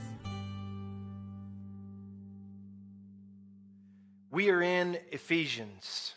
We 4.31 4.49
are 4.49 4.63
in 4.63 4.97
Ephesians. 5.13 6.15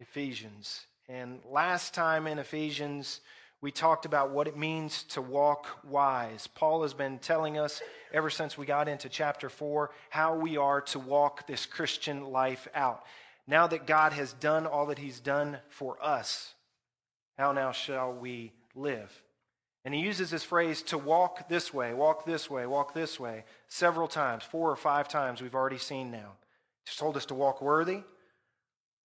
Ephesians. 0.00 0.86
And 1.06 1.40
last 1.44 1.92
time 1.92 2.26
in 2.26 2.38
Ephesians, 2.38 3.20
we 3.60 3.72
talked 3.72 4.04
about 4.04 4.30
what 4.30 4.46
it 4.46 4.56
means 4.56 5.02
to 5.04 5.20
walk 5.20 5.66
wise. 5.84 6.46
Paul 6.46 6.82
has 6.82 6.94
been 6.94 7.18
telling 7.18 7.58
us 7.58 7.82
ever 8.12 8.30
since 8.30 8.56
we 8.56 8.66
got 8.66 8.88
into 8.88 9.08
chapter 9.08 9.48
4 9.48 9.90
how 10.10 10.36
we 10.36 10.56
are 10.56 10.80
to 10.82 10.98
walk 10.98 11.46
this 11.46 11.66
Christian 11.66 12.30
life 12.30 12.68
out. 12.74 13.02
Now 13.48 13.66
that 13.66 13.86
God 13.86 14.12
has 14.12 14.32
done 14.34 14.66
all 14.66 14.86
that 14.86 14.98
he's 14.98 15.18
done 15.18 15.58
for 15.70 15.96
us, 16.02 16.54
how 17.36 17.52
now 17.52 17.72
shall 17.72 18.12
we 18.12 18.52
live? 18.76 19.10
And 19.84 19.94
he 19.94 20.02
uses 20.02 20.30
this 20.30 20.44
phrase 20.44 20.82
to 20.82 20.98
walk 20.98 21.48
this 21.48 21.72
way, 21.72 21.94
walk 21.94 22.26
this 22.26 22.48
way, 22.50 22.66
walk 22.66 22.94
this 22.94 23.18
way 23.18 23.44
several 23.68 24.06
times, 24.06 24.44
four 24.44 24.70
or 24.70 24.76
five 24.76 25.08
times 25.08 25.40
we've 25.40 25.54
already 25.54 25.78
seen 25.78 26.10
now. 26.10 26.32
He's 26.84 26.96
told 26.96 27.16
us 27.16 27.26
to 27.26 27.34
walk 27.34 27.60
worthy, 27.60 28.02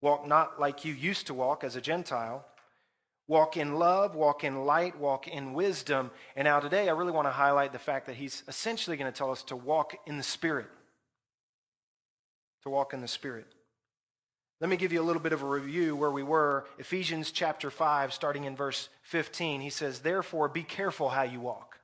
walk 0.01 0.27
not 0.27 0.59
like 0.59 0.85
you 0.85 0.93
used 0.93 1.27
to 1.27 1.33
walk 1.33 1.63
as 1.63 1.75
a 1.75 1.81
Gentile 1.81 2.45
Walk 3.27 3.55
in 3.55 3.75
love, 3.75 4.15
walk 4.15 4.43
in 4.43 4.65
light, 4.65 4.99
walk 4.99 5.27
in 5.27 5.53
wisdom. 5.53 6.11
And 6.35 6.45
now 6.45 6.59
today, 6.59 6.89
I 6.89 6.93
really 6.93 7.11
want 7.11 7.27
to 7.27 7.31
highlight 7.31 7.71
the 7.71 7.79
fact 7.79 8.07
that 8.07 8.15
he's 8.15 8.43
essentially 8.47 8.97
going 8.97 9.11
to 9.11 9.17
tell 9.17 9.31
us 9.31 9.43
to 9.43 9.55
walk 9.55 9.95
in 10.05 10.17
the 10.17 10.23
Spirit. 10.23 10.67
To 12.63 12.69
walk 12.69 12.93
in 12.93 13.01
the 13.01 13.07
Spirit. 13.07 13.47
Let 14.59 14.69
me 14.69 14.77
give 14.77 14.93
you 14.93 15.01
a 15.01 15.03
little 15.03 15.21
bit 15.21 15.33
of 15.33 15.41
a 15.41 15.47
review 15.47 15.95
where 15.95 16.11
we 16.11 16.23
were. 16.23 16.65
Ephesians 16.77 17.31
chapter 17.31 17.69
5, 17.69 18.13
starting 18.13 18.43
in 18.43 18.55
verse 18.55 18.89
15. 19.03 19.61
He 19.61 19.69
says, 19.69 19.99
Therefore, 19.99 20.47
be 20.47 20.63
careful 20.63 21.09
how 21.09 21.23
you 21.23 21.39
walk. 21.39 21.79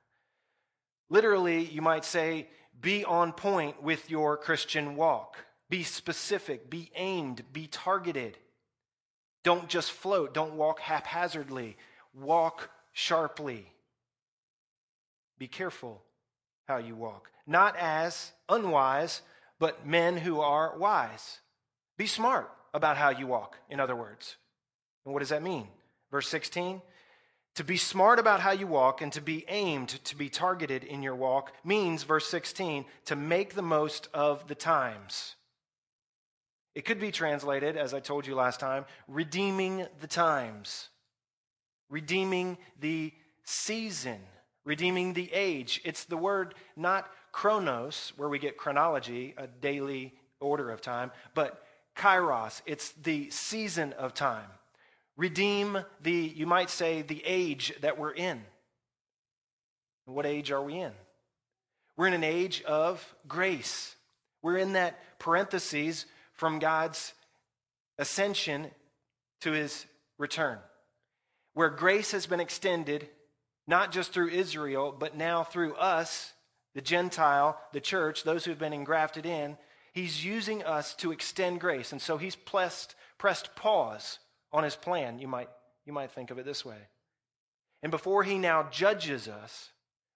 Literally, 1.09 1.65
you 1.65 1.81
might 1.81 2.05
say, 2.05 2.47
be 2.79 3.03
on 3.03 3.33
point 3.33 3.81
with 3.81 4.09
your 4.09 4.37
Christian 4.37 4.95
walk. 4.95 5.37
Be 5.69 5.83
specific, 5.83 6.69
be 6.69 6.91
aimed, 6.95 7.43
be 7.51 7.67
targeted. 7.67 8.37
Don't 9.43 9.69
just 9.69 9.91
float. 9.91 10.33
Don't 10.33 10.55
walk 10.55 10.79
haphazardly. 10.79 11.77
Walk 12.13 12.69
sharply. 12.91 13.71
Be 15.37 15.47
careful 15.47 16.01
how 16.67 16.77
you 16.77 16.95
walk. 16.95 17.29
Not 17.47 17.75
as 17.77 18.31
unwise, 18.47 19.21
but 19.57 19.87
men 19.87 20.17
who 20.17 20.41
are 20.41 20.77
wise. 20.77 21.39
Be 21.97 22.07
smart 22.07 22.49
about 22.73 22.97
how 22.97 23.09
you 23.09 23.27
walk, 23.27 23.57
in 23.69 23.79
other 23.79 23.95
words. 23.95 24.35
And 25.05 25.13
what 25.13 25.21
does 25.21 25.29
that 25.29 25.41
mean? 25.41 25.67
Verse 26.11 26.27
16 26.27 26.81
To 27.55 27.63
be 27.63 27.77
smart 27.77 28.19
about 28.19 28.41
how 28.41 28.51
you 28.51 28.67
walk 28.67 29.01
and 29.01 29.11
to 29.13 29.21
be 29.21 29.45
aimed, 29.47 29.89
to 30.05 30.15
be 30.15 30.29
targeted 30.29 30.83
in 30.83 31.01
your 31.01 31.15
walk, 31.15 31.53
means, 31.63 32.03
verse 32.03 32.27
16, 32.27 32.85
to 33.05 33.15
make 33.15 33.55
the 33.55 33.61
most 33.61 34.09
of 34.13 34.47
the 34.47 34.55
times. 34.55 35.35
It 36.75 36.85
could 36.85 36.99
be 36.99 37.11
translated, 37.11 37.77
as 37.77 37.93
I 37.93 37.99
told 37.99 38.27
you 38.27 38.35
last 38.35 38.59
time, 38.59 38.85
redeeming 39.07 39.85
the 40.01 40.07
times, 40.07 40.89
redeeming 41.89 42.57
the 42.79 43.11
season, 43.43 44.19
redeeming 44.65 45.13
the 45.13 45.31
age. 45.33 45.81
It's 45.83 46.05
the 46.05 46.17
word 46.17 46.53
not 46.75 47.09
chronos, 47.31 48.13
where 48.17 48.29
we 48.29 48.39
get 48.39 48.57
chronology, 48.57 49.33
a 49.37 49.47
daily 49.47 50.13
order 50.39 50.69
of 50.71 50.81
time, 50.81 51.11
but 51.33 51.63
kairos. 51.95 52.61
It's 52.65 52.91
the 52.91 53.29
season 53.29 53.93
of 53.93 54.13
time. 54.13 54.47
Redeem 55.17 55.79
the, 56.01 56.13
you 56.13 56.45
might 56.45 56.69
say, 56.69 57.01
the 57.01 57.21
age 57.25 57.73
that 57.81 57.97
we're 57.97 58.13
in. 58.13 58.41
What 60.05 60.25
age 60.25 60.51
are 60.51 60.61
we 60.61 60.79
in? 60.79 60.93
We're 61.97 62.07
in 62.07 62.13
an 62.13 62.23
age 62.23 62.63
of 62.63 63.03
grace. 63.27 63.95
We're 64.41 64.57
in 64.57 64.73
that 64.73 65.19
parentheses 65.19 66.05
from 66.39 66.57
God's 66.57 67.13
ascension 67.97 68.71
to 69.41 69.51
his 69.51 69.85
return, 70.17 70.57
where 71.53 71.69
grace 71.69 72.11
has 72.13 72.25
been 72.27 72.39
extended 72.39 73.09
not 73.67 73.91
just 73.91 74.13
through 74.13 74.29
Israel, 74.29 74.95
but 74.97 75.17
now 75.17 75.43
through 75.43 75.75
us, 75.75 76.33
the 76.75 76.81
Gentile, 76.81 77.59
the 77.73 77.81
church, 77.81 78.23
those 78.23 78.45
who 78.45 78.51
have 78.51 78.59
been 78.59 78.71
engrafted 78.71 79.25
in. 79.25 79.57
He's 79.91 80.23
using 80.23 80.63
us 80.63 80.93
to 80.95 81.11
extend 81.11 81.59
grace. 81.59 81.91
And 81.91 82.01
so 82.01 82.17
he's 82.17 82.37
pressed, 82.37 82.95
pressed 83.17 83.53
pause 83.55 84.17
on 84.53 84.63
his 84.63 84.77
plan. 84.77 85.19
You 85.19 85.27
might, 85.27 85.49
you 85.85 85.91
might 85.91 86.11
think 86.11 86.31
of 86.31 86.39
it 86.39 86.45
this 86.45 86.63
way. 86.63 86.77
And 87.83 87.91
before 87.91 88.23
he 88.23 88.37
now 88.37 88.69
judges 88.71 89.27
us, 89.27 89.69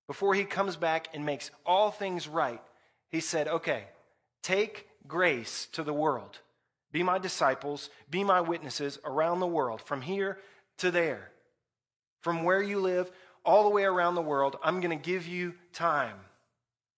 before 0.08 0.34
he 0.34 0.46
comes 0.46 0.78
back 0.78 1.10
and 1.14 1.26
makes 1.26 1.52
all 1.66 1.92
things 1.92 2.30
right, 2.30 2.62
he 3.12 3.20
said, 3.20 3.50
okay, 3.50 3.84
take 4.42 4.88
grace 5.08 5.68
to 5.74 5.84
the 5.84 5.94
world. 5.94 6.40
Be 6.92 7.04
my 7.04 7.18
disciples, 7.18 7.90
be 8.10 8.24
my 8.24 8.42
witnesses 8.42 9.00
around 9.04 9.40
the 9.40 9.48
world, 9.48 9.82
from 9.82 10.02
here 10.02 10.38
to 10.78 10.92
there. 10.92 11.32
From 12.22 12.44
where 12.44 12.62
you 12.62 12.80
live, 12.80 13.12
all 13.44 13.64
the 13.64 13.70
way 13.70 13.84
around 13.84 14.16
the 14.16 14.22
world, 14.22 14.58
I'm 14.64 14.80
going 14.80 14.98
to 14.98 15.04
give 15.04 15.28
you 15.28 15.56
time. 15.74 16.16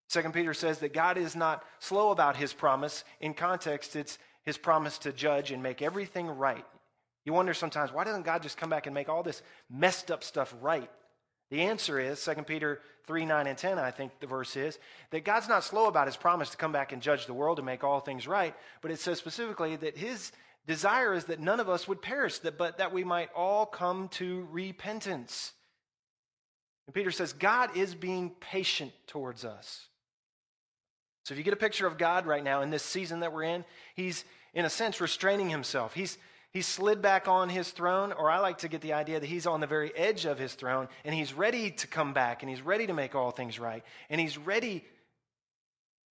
Second 0.09 0.33
Peter 0.33 0.53
says 0.53 0.79
that 0.79 0.93
God 0.93 1.17
is 1.17 1.35
not 1.35 1.63
slow 1.79 2.11
about 2.11 2.35
his 2.35 2.53
promise. 2.53 3.03
In 3.21 3.33
context, 3.33 3.95
it's 3.95 4.19
his 4.43 4.57
promise 4.57 4.99
to 4.99 5.11
judge 5.11 5.51
and 5.51 5.63
make 5.63 5.81
everything 5.81 6.27
right. 6.27 6.65
You 7.25 7.33
wonder 7.33 7.55
sometimes, 7.55 7.91
why 7.91 8.03
doesn't 8.03 8.25
God 8.25 8.43
just 8.43 8.57
come 8.57 8.69
back 8.69 8.85
and 8.85 8.93
make 8.93 9.09
all 9.09 9.23
this 9.23 9.41
messed 9.69 10.11
up 10.11 10.23
stuff 10.23 10.53
right? 10.61 10.91
The 11.49 11.61
answer 11.61 11.99
is 11.99 12.23
2 12.23 12.43
Peter 12.43 12.81
3 13.07 13.25
9 13.25 13.47
and 13.47 13.57
10, 13.57 13.77
I 13.77 13.91
think 13.91 14.19
the 14.19 14.27
verse 14.27 14.55
is, 14.55 14.79
that 15.11 15.25
God's 15.25 15.47
not 15.47 15.63
slow 15.63 15.87
about 15.87 16.07
his 16.07 16.17
promise 16.17 16.49
to 16.51 16.57
come 16.57 16.71
back 16.71 16.91
and 16.91 17.01
judge 17.01 17.25
the 17.25 17.33
world 17.33 17.59
and 17.59 17.65
make 17.65 17.83
all 17.83 17.99
things 17.99 18.27
right, 18.27 18.55
but 18.81 18.91
it 18.91 18.99
says 18.99 19.19
specifically 19.19 19.75
that 19.75 19.97
his 19.97 20.31
desire 20.67 21.13
is 21.13 21.25
that 21.25 21.39
none 21.39 21.59
of 21.59 21.69
us 21.69 21.87
would 21.87 22.01
perish, 22.01 22.39
but 22.39 22.77
that 22.77 22.93
we 22.93 23.03
might 23.03 23.29
all 23.35 23.65
come 23.65 24.07
to 24.09 24.47
repentance. 24.51 25.53
And 26.87 26.93
Peter 26.93 27.11
says, 27.11 27.33
God 27.33 27.77
is 27.77 27.95
being 27.95 28.31
patient 28.39 28.91
towards 29.07 29.45
us. 29.45 29.87
So 31.23 31.33
if 31.33 31.37
you 31.39 31.43
get 31.43 31.53
a 31.53 31.57
picture 31.57 31.87
of 31.87 31.97
God 31.97 32.25
right 32.27 32.43
now 32.43 32.61
in 32.61 32.69
this 32.69 32.83
season 32.83 33.21
that 33.21 33.33
we're 33.33 33.43
in, 33.43 33.65
he's, 33.95 34.25
in 34.53 34.65
a 34.65 34.69
sense, 34.69 35.01
restraining 35.01 35.49
himself. 35.49 35.93
He's 35.93 36.17
he 36.55 36.61
slid 36.61 37.01
back 37.01 37.27
on 37.27 37.49
his 37.49 37.69
throne, 37.71 38.13
or 38.13 38.31
I 38.31 38.39
like 38.39 38.59
to 38.59 38.69
get 38.69 38.79
the 38.79 38.93
idea 38.93 39.19
that 39.19 39.27
he's 39.27 39.45
on 39.45 39.59
the 39.59 39.67
very 39.67 39.93
edge 39.93 40.23
of 40.23 40.39
his 40.39 40.53
throne 40.53 40.87
and 41.03 41.13
he's 41.13 41.33
ready 41.33 41.69
to 41.71 41.85
come 41.85 42.13
back 42.13 42.43
and 42.43 42.49
he's 42.49 42.61
ready 42.61 42.87
to 42.87 42.93
make 42.93 43.13
all 43.13 43.31
things 43.31 43.59
right 43.59 43.83
and 44.09 44.21
he's 44.21 44.37
ready 44.37 44.85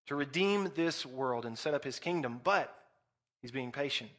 to 0.09 0.15
redeem 0.15 0.71
this 0.75 1.07
world 1.07 1.47
and 1.47 1.57
set 1.57 1.73
up 1.73 1.83
his 1.83 1.99
kingdom, 1.99 2.43
but 2.45 2.77
he's 3.41 3.53
being 3.53 3.73
patient. 3.73 4.11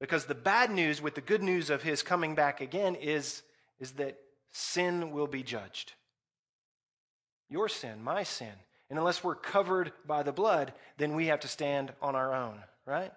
Because 0.00 0.26
the 0.26 0.34
bad 0.36 0.70
news 0.70 1.02
with 1.02 1.16
the 1.16 1.20
good 1.20 1.42
news 1.42 1.70
of 1.70 1.82
his 1.82 2.04
coming 2.04 2.36
back 2.36 2.60
again 2.60 2.94
is, 2.94 3.42
is 3.80 3.90
that 3.94 4.16
sin 4.52 5.10
will 5.10 5.26
be 5.26 5.42
judged. 5.42 5.92
Your 7.50 7.68
sin, 7.68 8.00
my 8.00 8.22
sin. 8.22 8.54
And 8.90 8.96
unless 8.96 9.24
we're 9.24 9.34
covered 9.34 9.90
by 10.06 10.22
the 10.22 10.30
blood, 10.30 10.72
then 10.98 11.16
we 11.16 11.26
have 11.26 11.40
to 11.40 11.48
stand 11.48 11.92
on 12.00 12.14
our 12.14 12.32
own, 12.32 12.62
right? 12.86 13.10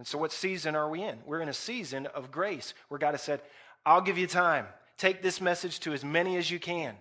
And 0.00 0.06
so, 0.06 0.16
what 0.16 0.32
season 0.32 0.76
are 0.76 0.88
we 0.88 1.02
in? 1.02 1.18
We're 1.26 1.42
in 1.42 1.50
a 1.50 1.52
season 1.52 2.06
of 2.06 2.30
grace 2.30 2.72
where 2.88 2.98
God 2.98 3.10
has 3.10 3.20
said, 3.20 3.42
I'll 3.84 4.00
give 4.00 4.16
you 4.16 4.26
time. 4.26 4.64
Take 4.96 5.20
this 5.20 5.42
message 5.42 5.78
to 5.80 5.92
as 5.92 6.02
many 6.02 6.38
as 6.38 6.50
you 6.50 6.58
can. 6.58 6.94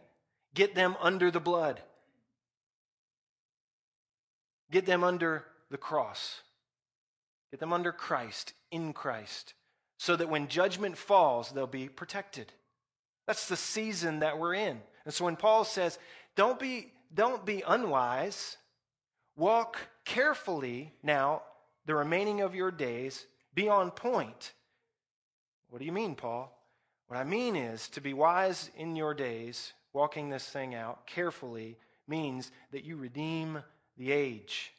Get 0.54 0.76
them 0.76 0.98
under 1.00 1.32
the 1.32 1.40
blood, 1.40 1.82
get 4.70 4.86
them 4.86 5.02
under 5.02 5.46
the 5.72 5.78
cross, 5.78 6.42
get 7.52 7.62
them 7.62 7.72
under 7.72 7.94
Christ, 7.94 8.52
in 8.70 8.92
Christ, 8.92 9.54
so 9.98 10.18
that 10.18 10.28
when 10.28 10.50
judgment 10.50 10.98
falls, 10.98 11.52
they'll 11.52 11.68
be 11.68 11.88
protected. 11.88 12.52
That's 13.28 13.48
the 13.48 13.56
season 13.56 14.20
that 14.20 14.38
we're 14.38 14.56
in. 14.56 14.82
And 15.06 15.14
so, 15.14 15.24
when 15.24 15.38
Paul 15.38 15.64
says, 15.64 15.98
don't 16.36 16.60
be, 16.60 16.92
don't 17.14 17.46
be 17.46 17.64
unwise, 17.66 18.58
walk 19.38 19.78
carefully 20.04 20.92
now 21.02 21.44
the 21.90 21.96
remaining 21.96 22.42
of 22.42 22.54
your 22.54 22.70
days, 22.70 23.26
be 23.56 23.68
on 23.68 23.90
point. 23.90 24.54
What 25.72 25.80
do 25.80 25.86
you 25.86 25.92
mean, 25.92 26.14
Paul? 26.14 26.56
What 27.08 27.18
I 27.18 27.24
mean 27.24 27.56
is 27.56 27.90
to 27.90 28.00
be 28.00 28.14
wise 28.14 28.70
in 28.78 28.96
your 28.96 29.16
days, 29.16 29.74
walking 29.92 30.30
this 30.30 30.48
thing 30.48 30.76
out 30.76 31.08
carefully, 31.08 31.78
means 32.08 32.52
that 32.74 32.84
you 32.84 32.96
redeem 32.96 33.64
the 33.98 34.12
age. 34.12 34.72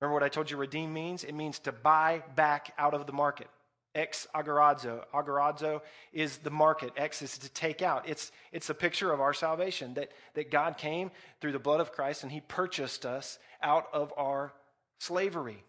Remember 0.00 0.14
what 0.14 0.22
I 0.22 0.30
told 0.30 0.50
you 0.50 0.56
redeem 0.56 0.90
means? 0.90 1.22
It 1.22 1.34
means 1.34 1.58
to 1.58 1.72
buy 1.72 2.22
back 2.34 2.72
out 2.78 2.94
of 2.94 3.06
the 3.06 3.12
market. 3.12 3.48
Ex 3.94 4.26
agorazo. 4.34 5.04
Agorazo 5.12 5.82
is 6.14 6.38
the 6.38 6.50
market. 6.50 6.94
Ex 6.96 7.20
is 7.20 7.36
to 7.36 7.50
take 7.50 7.82
out. 7.82 8.08
It's, 8.08 8.32
it's 8.52 8.70
a 8.70 8.74
picture 8.74 9.12
of 9.12 9.20
our 9.20 9.34
salvation 9.34 9.92
that, 9.94 10.12
that 10.32 10.50
God 10.50 10.78
came 10.78 11.10
through 11.42 11.52
the 11.52 11.58
blood 11.58 11.80
of 11.80 11.92
Christ 11.92 12.22
and 12.22 12.32
he 12.32 12.40
purchased 12.40 13.04
us 13.04 13.38
out 13.62 13.88
of 13.92 14.14
our 14.16 14.54
slavery. 14.98 15.62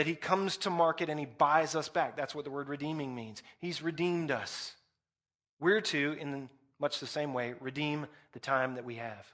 That 0.00 0.06
he 0.06 0.14
comes 0.14 0.56
to 0.56 0.70
market 0.70 1.10
and 1.10 1.20
he 1.20 1.26
buys 1.26 1.74
us 1.74 1.90
back. 1.90 2.16
That's 2.16 2.34
what 2.34 2.46
the 2.46 2.50
word 2.50 2.70
redeeming 2.70 3.14
means. 3.14 3.42
He's 3.58 3.82
redeemed 3.82 4.30
us. 4.30 4.72
We're 5.60 5.82
to, 5.82 6.16
in 6.18 6.48
much 6.80 7.00
the 7.00 7.06
same 7.06 7.34
way, 7.34 7.52
redeem 7.60 8.06
the 8.32 8.38
time 8.38 8.76
that 8.76 8.86
we 8.86 8.94
have. 8.94 9.26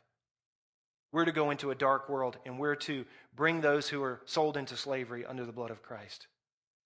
We're 1.13 1.25
to 1.25 1.31
go 1.31 1.53
into 1.53 1.71
a 1.71 1.77
dark 1.77 2.09
world 2.09 2.39
and 2.45 2.59
we're 2.59 2.75
to 2.75 3.05
bring 3.37 3.61
those 3.61 3.89
who 3.89 4.03
are 4.03 4.21
sold 4.25 4.57
into 4.57 4.77
slavery 4.77 5.25
under 5.25 5.45
the 5.45 5.53
blood 5.53 5.71
of 5.71 5.85
Christ 5.85 6.27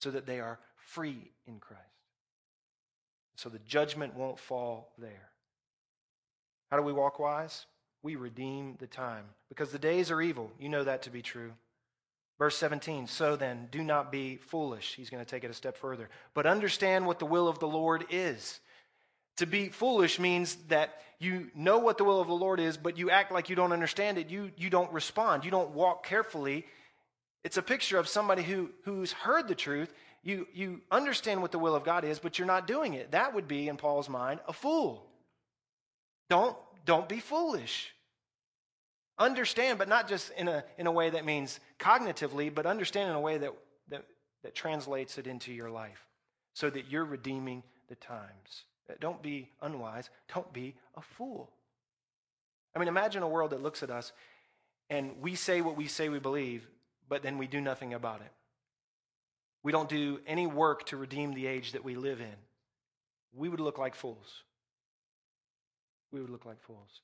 so 0.02 0.10
that 0.10 0.26
they 0.26 0.40
are 0.40 0.58
free 0.76 1.30
in 1.46 1.58
Christ. 1.58 1.80
So 3.36 3.48
the 3.48 3.60
judgment 3.60 4.14
won't 4.14 4.38
fall 4.38 4.92
there. 4.98 5.30
How 6.70 6.76
do 6.76 6.82
we 6.82 6.92
walk 6.92 7.18
wise? 7.18 7.64
We 8.02 8.16
redeem 8.16 8.76
the 8.78 8.86
time 8.86 9.24
because 9.48 9.72
the 9.72 9.78
days 9.78 10.10
are 10.10 10.20
evil. 10.20 10.50
You 10.58 10.68
know 10.68 10.84
that 10.84 11.00
to 11.04 11.10
be 11.10 11.22
true. 11.22 11.52
Verse 12.40 12.56
17, 12.56 13.06
so 13.06 13.36
then, 13.36 13.68
do 13.70 13.82
not 13.82 14.10
be 14.10 14.36
foolish. 14.36 14.94
He's 14.94 15.10
going 15.10 15.22
to 15.22 15.30
take 15.30 15.44
it 15.44 15.50
a 15.50 15.54
step 15.54 15.76
further. 15.76 16.08
But 16.32 16.46
understand 16.46 17.06
what 17.06 17.18
the 17.18 17.26
will 17.26 17.48
of 17.48 17.58
the 17.58 17.68
Lord 17.68 18.06
is. 18.08 18.60
To 19.36 19.46
be 19.46 19.68
foolish 19.68 20.18
means 20.18 20.56
that 20.68 21.02
you 21.18 21.50
know 21.54 21.76
what 21.80 21.98
the 21.98 22.04
will 22.04 22.18
of 22.18 22.28
the 22.28 22.32
Lord 22.32 22.58
is, 22.58 22.78
but 22.78 22.96
you 22.96 23.10
act 23.10 23.30
like 23.30 23.50
you 23.50 23.56
don't 23.56 23.72
understand 23.72 24.16
it. 24.16 24.30
You, 24.30 24.52
you 24.56 24.70
don't 24.70 24.90
respond. 24.90 25.44
You 25.44 25.50
don't 25.50 25.72
walk 25.72 26.06
carefully. 26.06 26.64
It's 27.44 27.58
a 27.58 27.62
picture 27.62 27.98
of 27.98 28.08
somebody 28.08 28.42
who, 28.42 28.70
who's 28.84 29.12
heard 29.12 29.46
the 29.46 29.54
truth. 29.54 29.92
You, 30.22 30.48
you 30.54 30.80
understand 30.90 31.42
what 31.42 31.52
the 31.52 31.58
will 31.58 31.74
of 31.74 31.84
God 31.84 32.06
is, 32.06 32.18
but 32.18 32.38
you're 32.38 32.46
not 32.46 32.66
doing 32.66 32.94
it. 32.94 33.10
That 33.10 33.34
would 33.34 33.48
be, 33.48 33.68
in 33.68 33.76
Paul's 33.76 34.08
mind, 34.08 34.40
a 34.48 34.54
fool. 34.54 35.04
Don't, 36.30 36.56
don't 36.86 37.06
be 37.06 37.20
foolish. 37.20 37.92
Understand, 39.20 39.78
but 39.78 39.86
not 39.86 40.08
just 40.08 40.32
in 40.32 40.48
a, 40.48 40.64
in 40.78 40.86
a 40.86 40.92
way 40.92 41.10
that 41.10 41.26
means 41.26 41.60
cognitively, 41.78 42.52
but 42.52 42.64
understand 42.64 43.10
in 43.10 43.14
a 43.14 43.20
way 43.20 43.36
that, 43.36 43.52
that, 43.90 44.04
that 44.42 44.54
translates 44.54 45.18
it 45.18 45.26
into 45.26 45.52
your 45.52 45.70
life 45.70 46.06
so 46.54 46.70
that 46.70 46.90
you're 46.90 47.04
redeeming 47.04 47.62
the 47.88 47.96
times. 47.96 48.64
Uh, 48.88 48.94
don't 48.98 49.22
be 49.22 49.50
unwise. 49.60 50.08
Don't 50.34 50.50
be 50.54 50.74
a 50.96 51.02
fool. 51.02 51.50
I 52.74 52.78
mean, 52.78 52.88
imagine 52.88 53.22
a 53.22 53.28
world 53.28 53.50
that 53.50 53.62
looks 53.62 53.82
at 53.82 53.90
us 53.90 54.12
and 54.88 55.20
we 55.20 55.34
say 55.34 55.60
what 55.60 55.76
we 55.76 55.86
say 55.86 56.08
we 56.08 56.18
believe, 56.18 56.66
but 57.06 57.22
then 57.22 57.36
we 57.36 57.46
do 57.46 57.60
nothing 57.60 57.92
about 57.92 58.22
it. 58.22 58.32
We 59.62 59.70
don't 59.70 59.88
do 59.88 60.20
any 60.26 60.46
work 60.46 60.86
to 60.86 60.96
redeem 60.96 61.34
the 61.34 61.46
age 61.46 61.72
that 61.72 61.84
we 61.84 61.94
live 61.94 62.20
in. 62.20 62.36
We 63.34 63.50
would 63.50 63.60
look 63.60 63.76
like 63.76 63.94
fools. 63.94 64.44
We 66.10 66.20
would 66.20 66.30
look 66.30 66.46
like 66.46 66.62
fools. 66.62 67.02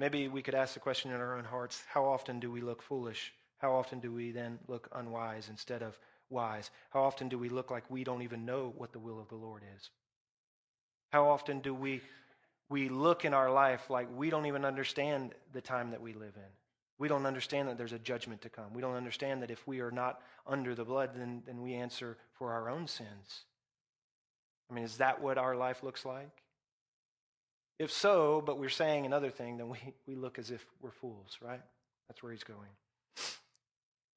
Maybe 0.00 0.28
we 0.28 0.40
could 0.40 0.54
ask 0.54 0.72
the 0.72 0.80
question 0.80 1.10
in 1.10 1.20
our 1.20 1.36
own 1.36 1.44
hearts 1.44 1.84
how 1.86 2.06
often 2.06 2.40
do 2.40 2.50
we 2.50 2.62
look 2.62 2.80
foolish? 2.80 3.34
How 3.58 3.74
often 3.74 4.00
do 4.00 4.10
we 4.10 4.30
then 4.30 4.58
look 4.66 4.88
unwise 4.94 5.50
instead 5.50 5.82
of 5.82 5.98
wise? 6.30 6.70
How 6.88 7.02
often 7.02 7.28
do 7.28 7.38
we 7.38 7.50
look 7.50 7.70
like 7.70 7.84
we 7.90 8.02
don't 8.02 8.22
even 8.22 8.46
know 8.46 8.72
what 8.78 8.94
the 8.94 8.98
will 8.98 9.20
of 9.20 9.28
the 9.28 9.34
Lord 9.34 9.62
is? 9.76 9.90
How 11.12 11.28
often 11.28 11.60
do 11.60 11.74
we, 11.74 12.00
we 12.70 12.88
look 12.88 13.26
in 13.26 13.34
our 13.34 13.50
life 13.50 13.90
like 13.90 14.08
we 14.16 14.30
don't 14.30 14.46
even 14.46 14.64
understand 14.64 15.34
the 15.52 15.60
time 15.60 15.90
that 15.90 16.00
we 16.00 16.14
live 16.14 16.34
in? 16.34 16.50
We 16.98 17.08
don't 17.08 17.26
understand 17.26 17.68
that 17.68 17.76
there's 17.76 17.92
a 17.92 17.98
judgment 17.98 18.40
to 18.40 18.48
come. 18.48 18.72
We 18.72 18.80
don't 18.80 18.96
understand 18.96 19.42
that 19.42 19.50
if 19.50 19.68
we 19.68 19.80
are 19.80 19.90
not 19.90 20.22
under 20.46 20.74
the 20.74 20.86
blood, 20.86 21.10
then, 21.14 21.42
then 21.44 21.60
we 21.60 21.74
answer 21.74 22.16
for 22.38 22.52
our 22.52 22.70
own 22.70 22.86
sins. 22.86 23.44
I 24.70 24.74
mean, 24.74 24.84
is 24.84 24.96
that 24.96 25.20
what 25.20 25.36
our 25.36 25.56
life 25.56 25.82
looks 25.82 26.06
like? 26.06 26.42
If 27.80 27.90
so, 27.90 28.42
but 28.44 28.58
we're 28.58 28.68
saying 28.68 29.06
another 29.06 29.30
thing, 29.30 29.56
then 29.56 29.70
we, 29.70 29.78
we 30.06 30.14
look 30.14 30.38
as 30.38 30.50
if 30.50 30.66
we're 30.82 30.90
fools, 30.90 31.38
right? 31.40 31.62
That's 32.06 32.22
where 32.22 32.30
he's 32.30 32.44
going. 32.44 32.68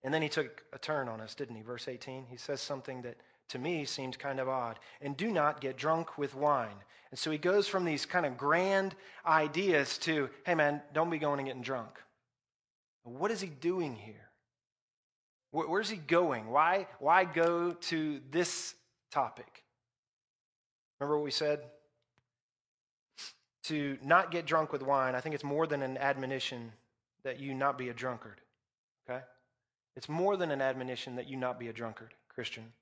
And 0.04 0.13
then 0.13 0.21
he 0.21 0.27
took 0.27 0.65
a 0.74 0.77
turn 0.77 1.07
on 1.07 1.21
us, 1.21 1.33
didn't 1.33 1.56
he? 1.56 1.62
Verse 1.62 1.88
18, 1.88 2.25
he 2.30 2.36
says 2.36 2.60
something 2.60 3.04
that 3.04 3.15
to 3.48 3.60
me 3.60 3.86
seemed 3.86 4.19
kind 4.19 4.42
of 4.42 4.50
odd. 4.50 4.80
And 5.00 5.15
do 5.15 5.31
not 5.31 5.62
get 5.62 5.77
drunk 5.77 6.18
with 6.18 6.36
wine. 6.36 6.75
And 7.10 7.18
so 7.18 7.31
he 7.31 7.38
goes 7.38 7.65
from 7.69 7.86
these 7.86 8.06
kind 8.06 8.25
of 8.25 8.38
grand 8.38 8.95
ideas 9.25 9.98
to, 10.00 10.30
hey 10.45 10.56
man, 10.56 10.81
don't 10.94 11.09
be 11.09 11.18
going 11.18 11.39
and 11.39 11.48
getting 11.48 11.62
drunk. 11.62 12.01
What 13.06 13.31
is 13.31 13.39
he 13.39 13.48
doing 13.48 13.95
here? 13.95 14.30
Where's 15.51 15.89
he 15.89 15.95
going? 15.95 16.50
Why, 16.50 16.88
why 17.00 17.24
go 17.24 17.71
to 17.71 18.19
this 18.30 18.75
topic? 19.09 19.63
Remember 21.00 21.18
what 21.18 21.24
we 21.24 21.31
said? 21.31 21.62
To 23.63 23.98
not 24.04 24.31
get 24.31 24.45
drunk 24.45 24.71
with 24.71 24.81
wine, 24.81 25.15
I 25.15 25.21
think 25.21 25.36
it's 25.36 25.44
more 25.44 25.68
than 25.68 25.81
an 25.81 25.98
admonition 25.98 26.74
that 27.24 27.39
you 27.39 27.54
not 27.54 27.77
be 27.77 27.89
a 27.89 27.94
drunkard. 27.94 28.42
Okay? 29.10 29.21
It's 29.95 30.10
more 30.10 30.36
than 30.36 30.51
an 30.51 30.62
admonition 30.62 31.15
that 31.15 31.27
you 31.27 31.38
not 31.38 31.60
be 31.60 31.69
a 31.69 31.74
drunkard, 31.74 32.13
Christian 32.27 32.74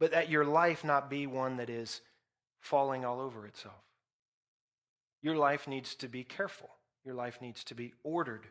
but 0.00 0.10
that 0.12 0.30
your 0.30 0.44
life 0.44 0.82
not 0.82 1.10
be 1.10 1.26
one 1.26 1.58
that 1.58 1.70
is 1.70 2.00
falling 2.58 3.04
all 3.04 3.20
over 3.20 3.46
itself. 3.46 3.84
Your 5.22 5.36
life 5.36 5.68
needs 5.68 5.94
to 5.96 6.08
be 6.08 6.24
careful. 6.24 6.70
Your 7.04 7.14
life 7.14 7.40
needs 7.40 7.62
to 7.64 7.74
be 7.74 7.92
ordered. 8.02 8.46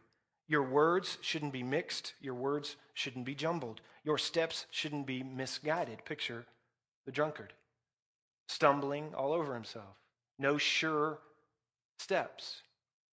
Your 0.47 0.63
words 0.63 1.17
shouldn't 1.21 1.51
be 1.51 1.63
mixed. 1.63 2.13
Your 2.21 2.35
words 2.35 2.75
shouldn't 2.93 3.25
be 3.25 3.35
jumbled. 3.35 3.81
Your 4.03 4.19
steps 4.19 4.67
shouldn't 4.69 5.07
be 5.07 5.23
misguided. 5.23 6.05
Picture 6.05 6.45
the 7.05 7.11
drunkard 7.11 7.53
stumbling 8.47 9.13
all 9.15 9.33
over 9.33 9.53
himself. 9.53 9.95
No 10.39 10.57
sure 10.57 11.19
steps. 11.99 12.61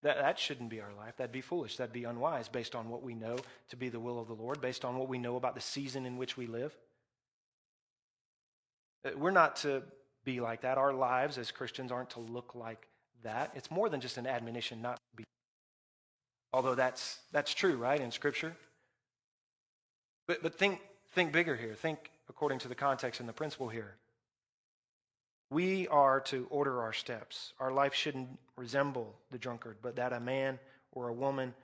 That, 0.02 0.18
that 0.18 0.38
shouldn't 0.38 0.70
be 0.70 0.80
our 0.80 0.92
life. 0.96 1.16
That'd 1.16 1.32
be 1.32 1.40
foolish. 1.40 1.76
That'd 1.76 1.92
be 1.92 2.04
unwise 2.04 2.48
based 2.48 2.74
on 2.74 2.88
what 2.88 3.02
we 3.02 3.14
know 3.14 3.36
to 3.70 3.76
be 3.76 3.88
the 3.88 4.00
will 4.00 4.20
of 4.20 4.28
the 4.28 4.34
Lord, 4.34 4.60
based 4.60 4.84
on 4.84 4.96
what 4.96 5.08
we 5.08 5.18
know 5.18 5.36
about 5.36 5.54
the 5.54 5.60
season 5.60 6.06
in 6.06 6.16
which 6.16 6.36
we 6.36 6.46
live. 6.46 6.72
Uh, 9.04 9.10
we're 9.16 9.32
not 9.32 9.56
to 9.56 9.82
be 10.24 10.40
like 10.40 10.60
that. 10.62 10.78
Our 10.78 10.92
lives 10.92 11.38
as 11.38 11.50
Christians 11.50 11.90
aren't 11.90 12.10
to 12.10 12.20
look 12.20 12.54
like 12.54 12.86
that. 13.22 13.50
It's 13.54 13.70
more 13.70 13.88
than 13.88 14.00
just 14.00 14.16
an 14.16 14.26
admonition 14.26 14.80
not 14.80 14.96
to 14.96 15.16
be. 15.16 15.24
Although 16.52 16.74
that's, 16.74 17.18
that's 17.32 17.52
true, 17.52 17.76
right, 17.76 18.00
in 18.00 18.10
Scripture. 18.10 18.54
But, 20.28 20.42
but 20.42 20.54
think, 20.54 20.80
think 21.14 21.32
bigger 21.32 21.56
here. 21.56 21.74
Think 21.74 22.10
according 22.28 22.60
to 22.60 22.68
the 22.68 22.74
context 22.74 23.20
and 23.20 23.28
the 23.28 23.32
principle 23.32 23.68
here. 23.68 23.94
We 25.50 25.86
are 25.88 26.20
to 26.22 26.46
order 26.50 26.82
our 26.82 26.92
steps. 26.92 27.52
Our 27.60 27.72
life 27.72 27.94
shouldn't 27.94 28.28
resemble 28.56 29.14
the 29.30 29.38
drunkard, 29.38 29.76
but 29.82 29.96
that 29.96 30.12
a 30.12 30.20
man 30.20 30.58
or 30.92 31.08
a 31.08 31.14
woman 31.14 31.54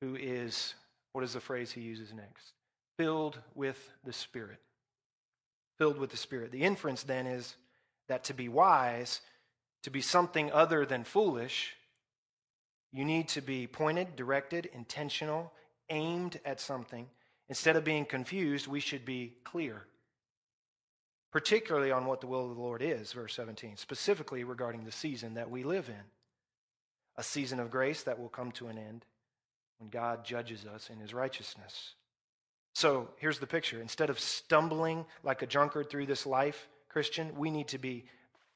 who 0.00 0.16
is, 0.16 0.74
what 1.12 1.24
is 1.24 1.34
the 1.34 1.40
phrase 1.40 1.72
he 1.72 1.82
uses 1.82 2.14
next? 2.14 2.52
Filled 2.96 3.38
with 3.54 3.90
the 4.04 4.12
Spirit 4.12 4.60
filled 5.80 5.96
with 5.96 6.10
the 6.10 6.16
Spirit. 6.16 6.52
The 6.52 6.62
inference 6.62 7.04
then 7.04 7.26
is 7.26 7.56
that 8.08 8.24
to 8.24 8.34
be 8.34 8.50
wise, 8.50 9.22
to 9.82 9.90
be 9.90 10.02
something 10.02 10.52
other 10.52 10.84
than 10.84 11.04
foolish, 11.04 11.74
you 12.92 13.02
need 13.02 13.28
to 13.28 13.40
be 13.40 13.66
pointed, 13.66 14.14
directed, 14.14 14.68
intentional, 14.74 15.50
aimed 15.88 16.38
at 16.44 16.60
something. 16.60 17.06
Instead 17.48 17.76
of 17.76 17.84
being 17.84 18.04
confused, 18.04 18.66
we 18.66 18.78
should 18.78 19.06
be 19.06 19.32
clear, 19.42 19.86
particularly 21.32 21.92
on 21.92 22.06
what 22.06 22.20
the 22.20 22.26
will 22.26 22.50
of 22.50 22.56
the 22.56 22.62
Lord 22.62 22.82
is, 22.82 23.12
verse 23.12 23.34
17, 23.34 23.76
specifically 23.76 24.44
regarding 24.44 24.84
the 24.84 24.92
season 24.92 25.34
that 25.34 25.50
we 25.50 25.62
live 25.62 25.88
in. 25.88 26.04
A 27.16 27.22
season 27.22 27.60
of 27.60 27.70
grace 27.70 28.02
that 28.04 28.18
will 28.18 28.28
come 28.28 28.50
to 28.52 28.68
an 28.68 28.78
end 28.78 29.04
when 29.78 29.90
God 29.90 30.24
judges 30.24 30.66
us 30.66 30.90
in 30.90 30.98
his 30.98 31.14
righteousness. 31.14 31.94
So 32.74 33.08
here's 33.16 33.38
the 33.38 33.46
picture. 33.46 33.80
Instead 33.80 34.10
of 34.10 34.18
stumbling 34.18 35.04
like 35.22 35.42
a 35.42 35.46
drunkard 35.46 35.90
through 35.90 36.06
this 36.06 36.26
life, 36.26 36.68
Christian, 36.88 37.32
we 37.36 37.50
need 37.50 37.68
to 37.68 37.78
be 37.78 38.04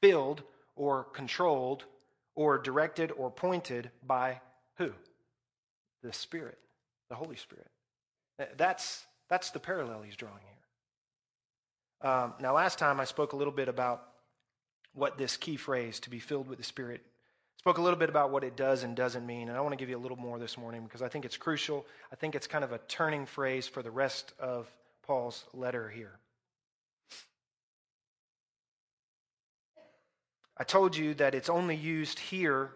filled 0.01 0.43
or 0.75 1.05
controlled 1.05 1.85
or 2.35 2.57
directed 2.57 3.11
or 3.11 3.31
pointed 3.31 3.91
by 4.05 4.41
who? 4.77 4.91
The 6.03 6.13
Spirit, 6.13 6.57
the 7.09 7.15
Holy 7.15 7.37
Spirit. 7.37 7.69
That's, 8.57 9.05
that's 9.29 9.51
the 9.51 9.59
parallel 9.59 10.01
he's 10.01 10.17
drawing 10.17 10.41
here. 10.43 10.54
Um, 12.01 12.33
now, 12.39 12.53
last 12.53 12.77
time 12.77 12.99
I 12.99 13.05
spoke 13.05 13.33
a 13.33 13.35
little 13.35 13.53
bit 13.53 13.67
about 13.67 14.03
what 14.93 15.17
this 15.17 15.37
key 15.37 15.57
phrase, 15.57 15.99
to 16.01 16.09
be 16.09 16.19
filled 16.19 16.47
with 16.47 16.57
the 16.57 16.63
Spirit, 16.63 17.01
Spoke 17.65 17.79
a 17.79 17.81
little 17.81 17.97
bit 17.97 18.09
about 18.09 18.29
what 18.29 18.43
it 18.43 18.55
does 18.55 18.83
and 18.83 18.95
doesn't 18.95 19.25
mean, 19.25 19.49
and 19.49 19.57
I 19.57 19.61
want 19.61 19.71
to 19.71 19.75
give 19.75 19.89
you 19.89 19.97
a 19.97 19.99
little 19.99 20.17
more 20.17 20.37
this 20.37 20.55
morning 20.55 20.83
because 20.83 21.01
I 21.01 21.07
think 21.07 21.25
it's 21.25 21.35
crucial. 21.35 21.83
I 22.11 22.15
think 22.15 22.35
it's 22.35 22.45
kind 22.45 22.63
of 22.63 22.71
a 22.71 22.77
turning 22.87 23.25
phrase 23.25 23.67
for 23.67 23.81
the 23.81 23.89
rest 23.89 24.33
of 24.37 24.69
Paul's 25.01 25.45
letter 25.51 25.89
here. 25.89 26.19
I 30.55 30.63
told 30.63 30.95
you 30.95 31.15
that 31.15 31.33
it's 31.33 31.49
only 31.49 31.75
used 31.75 32.19
here 32.19 32.69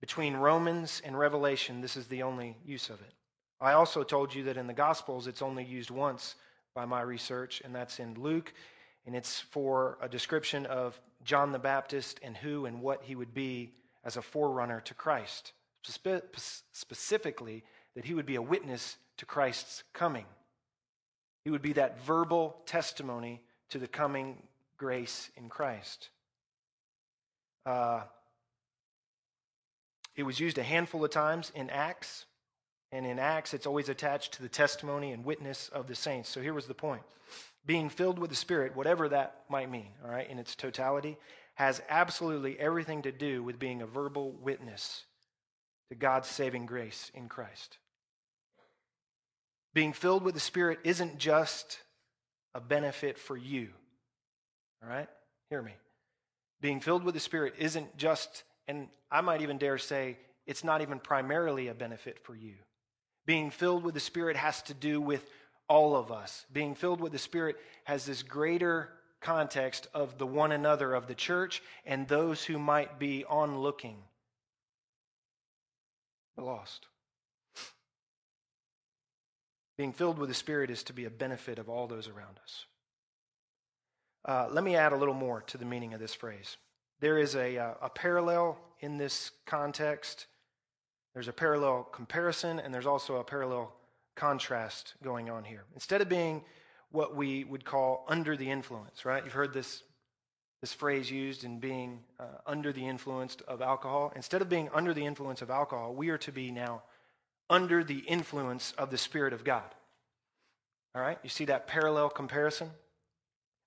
between 0.00 0.34
Romans 0.34 1.02
and 1.04 1.18
Revelation. 1.18 1.82
This 1.82 1.98
is 1.98 2.06
the 2.06 2.22
only 2.22 2.56
use 2.64 2.88
of 2.88 3.02
it. 3.02 3.12
I 3.60 3.74
also 3.74 4.02
told 4.02 4.34
you 4.34 4.44
that 4.44 4.56
in 4.56 4.66
the 4.66 4.72
Gospels 4.72 5.26
it's 5.26 5.42
only 5.42 5.62
used 5.62 5.90
once 5.90 6.36
by 6.74 6.84
my 6.84 7.00
research, 7.02 7.62
and 7.64 7.74
that's 7.74 7.98
in 7.98 8.14
Luke 8.14 8.52
and 9.06 9.16
it's 9.16 9.40
for 9.40 9.98
a 10.00 10.08
description 10.08 10.66
of 10.66 11.00
John 11.24 11.52
the 11.52 11.58
Baptist 11.58 12.20
and 12.22 12.36
who 12.36 12.66
and 12.66 12.80
what 12.80 13.02
he 13.02 13.14
would 13.14 13.34
be 13.34 13.72
as 14.04 14.16
a 14.16 14.22
forerunner 14.22 14.80
to 14.82 14.94
Christ. 14.94 15.52
Specifically, 16.72 17.64
that 17.94 18.04
he 18.04 18.14
would 18.14 18.26
be 18.26 18.36
a 18.36 18.42
witness 18.42 18.96
to 19.16 19.26
Christ's 19.26 19.82
coming. 19.92 20.26
He 21.44 21.50
would 21.50 21.62
be 21.62 21.72
that 21.74 22.00
verbal 22.02 22.56
testimony 22.66 23.42
to 23.70 23.78
the 23.78 23.88
coming 23.88 24.42
grace 24.76 25.30
in 25.36 25.48
Christ. 25.48 26.08
Uh, 27.66 28.02
it 30.14 30.22
was 30.22 30.38
used 30.38 30.58
a 30.58 30.62
handful 30.62 31.04
of 31.04 31.10
times 31.10 31.50
in 31.54 31.70
Acts, 31.70 32.26
and 32.92 33.06
in 33.06 33.18
Acts, 33.18 33.54
it's 33.54 33.66
always 33.66 33.88
attached 33.88 34.34
to 34.34 34.42
the 34.42 34.48
testimony 34.48 35.12
and 35.12 35.24
witness 35.24 35.70
of 35.70 35.86
the 35.88 35.94
saints. 35.94 36.28
So 36.28 36.42
here 36.42 36.54
was 36.54 36.66
the 36.66 36.74
point 36.74 37.02
being 37.64 37.88
filled 37.88 38.18
with 38.18 38.30
the 38.30 38.36
Spirit, 38.36 38.76
whatever 38.76 39.08
that 39.08 39.44
might 39.48 39.70
mean, 39.70 39.88
all 40.04 40.10
right, 40.10 40.28
in 40.28 40.38
its 40.38 40.54
totality, 40.54 41.16
has 41.54 41.80
absolutely 41.88 42.58
everything 42.58 43.02
to 43.02 43.12
do 43.12 43.42
with 43.42 43.58
being 43.58 43.82
a 43.82 43.86
verbal 43.86 44.32
witness 44.32 45.04
to 45.88 45.94
God's 45.94 46.28
saving 46.28 46.66
grace 46.66 47.10
in 47.14 47.28
Christ. 47.28 47.78
Being 49.74 49.92
filled 49.92 50.22
with 50.22 50.34
the 50.34 50.40
Spirit 50.40 50.80
isn't 50.84 51.18
just 51.18 51.78
a 52.54 52.60
benefit 52.60 53.16
for 53.16 53.36
you, 53.36 53.68
all 54.82 54.88
right? 54.88 55.08
Hear 55.48 55.62
me. 55.62 55.72
Being 56.60 56.80
filled 56.80 57.04
with 57.04 57.14
the 57.14 57.20
Spirit 57.20 57.54
isn't 57.58 57.96
just, 57.96 58.42
and 58.68 58.88
I 59.10 59.20
might 59.20 59.42
even 59.42 59.58
dare 59.58 59.78
say, 59.78 60.18
it's 60.46 60.64
not 60.64 60.82
even 60.82 60.98
primarily 60.98 61.68
a 61.68 61.74
benefit 61.74 62.18
for 62.24 62.34
you. 62.34 62.54
Being 63.26 63.50
filled 63.50 63.84
with 63.84 63.94
the 63.94 64.00
Spirit 64.00 64.36
has 64.36 64.62
to 64.62 64.74
do 64.74 65.00
with 65.00 65.24
all 65.68 65.96
of 65.96 66.10
us. 66.10 66.44
Being 66.52 66.74
filled 66.74 67.00
with 67.00 67.12
the 67.12 67.18
Spirit 67.18 67.56
has 67.84 68.04
this 68.04 68.22
greater 68.22 68.90
context 69.20 69.86
of 69.94 70.18
the 70.18 70.26
one 70.26 70.52
another 70.52 70.94
of 70.94 71.06
the 71.06 71.14
church 71.14 71.62
and 71.86 72.06
those 72.08 72.44
who 72.44 72.58
might 72.58 72.98
be 72.98 73.24
onlooking 73.24 73.96
the 76.36 76.42
lost. 76.42 76.86
Being 79.78 79.92
filled 79.92 80.18
with 80.18 80.28
the 80.28 80.34
Spirit 80.34 80.70
is 80.70 80.82
to 80.84 80.92
be 80.92 81.04
a 81.04 81.10
benefit 81.10 81.58
of 81.58 81.68
all 81.68 81.86
those 81.86 82.08
around 82.08 82.38
us. 82.42 82.66
Uh, 84.24 84.48
let 84.50 84.62
me 84.62 84.76
add 84.76 84.92
a 84.92 84.96
little 84.96 85.14
more 85.14 85.42
to 85.42 85.58
the 85.58 85.64
meaning 85.64 85.94
of 85.94 86.00
this 86.00 86.14
phrase. 86.14 86.56
There 87.00 87.18
is 87.18 87.34
a, 87.34 87.58
uh, 87.58 87.74
a 87.82 87.90
parallel 87.90 88.58
in 88.80 88.98
this 88.98 89.32
context. 89.46 90.26
There's 91.14 91.28
a 91.28 91.32
parallel 91.32 91.84
comparison, 91.84 92.58
and 92.58 92.72
there's 92.72 92.86
also 92.86 93.16
a 93.16 93.24
parallel 93.24 93.74
contrast 94.16 94.94
going 95.02 95.30
on 95.30 95.44
here. 95.44 95.64
Instead 95.74 96.00
of 96.00 96.08
being 96.08 96.44
what 96.90 97.16
we 97.16 97.44
would 97.44 97.64
call 97.64 98.04
under 98.08 98.36
the 98.36 98.50
influence, 98.50 99.04
right? 99.04 99.24
You've 99.24 99.32
heard 99.32 99.52
this, 99.52 99.82
this 100.60 100.72
phrase 100.72 101.10
used 101.10 101.44
in 101.44 101.58
being 101.58 102.00
uh, 102.20 102.24
under 102.46 102.72
the 102.72 102.86
influence 102.86 103.36
of 103.48 103.62
alcohol. 103.62 104.12
Instead 104.14 104.42
of 104.42 104.48
being 104.48 104.68
under 104.74 104.92
the 104.94 105.04
influence 105.04 105.42
of 105.42 105.50
alcohol, 105.50 105.94
we 105.94 106.10
are 106.10 106.18
to 106.18 106.32
be 106.32 106.50
now 106.50 106.82
under 107.48 107.82
the 107.82 107.98
influence 107.98 108.72
of 108.78 108.90
the 108.90 108.98
Spirit 108.98 109.32
of 109.32 109.44
God. 109.44 109.74
All 110.94 111.02
right? 111.02 111.18
You 111.22 111.30
see 111.30 111.46
that 111.46 111.66
parallel 111.66 112.10
comparison? 112.10 112.70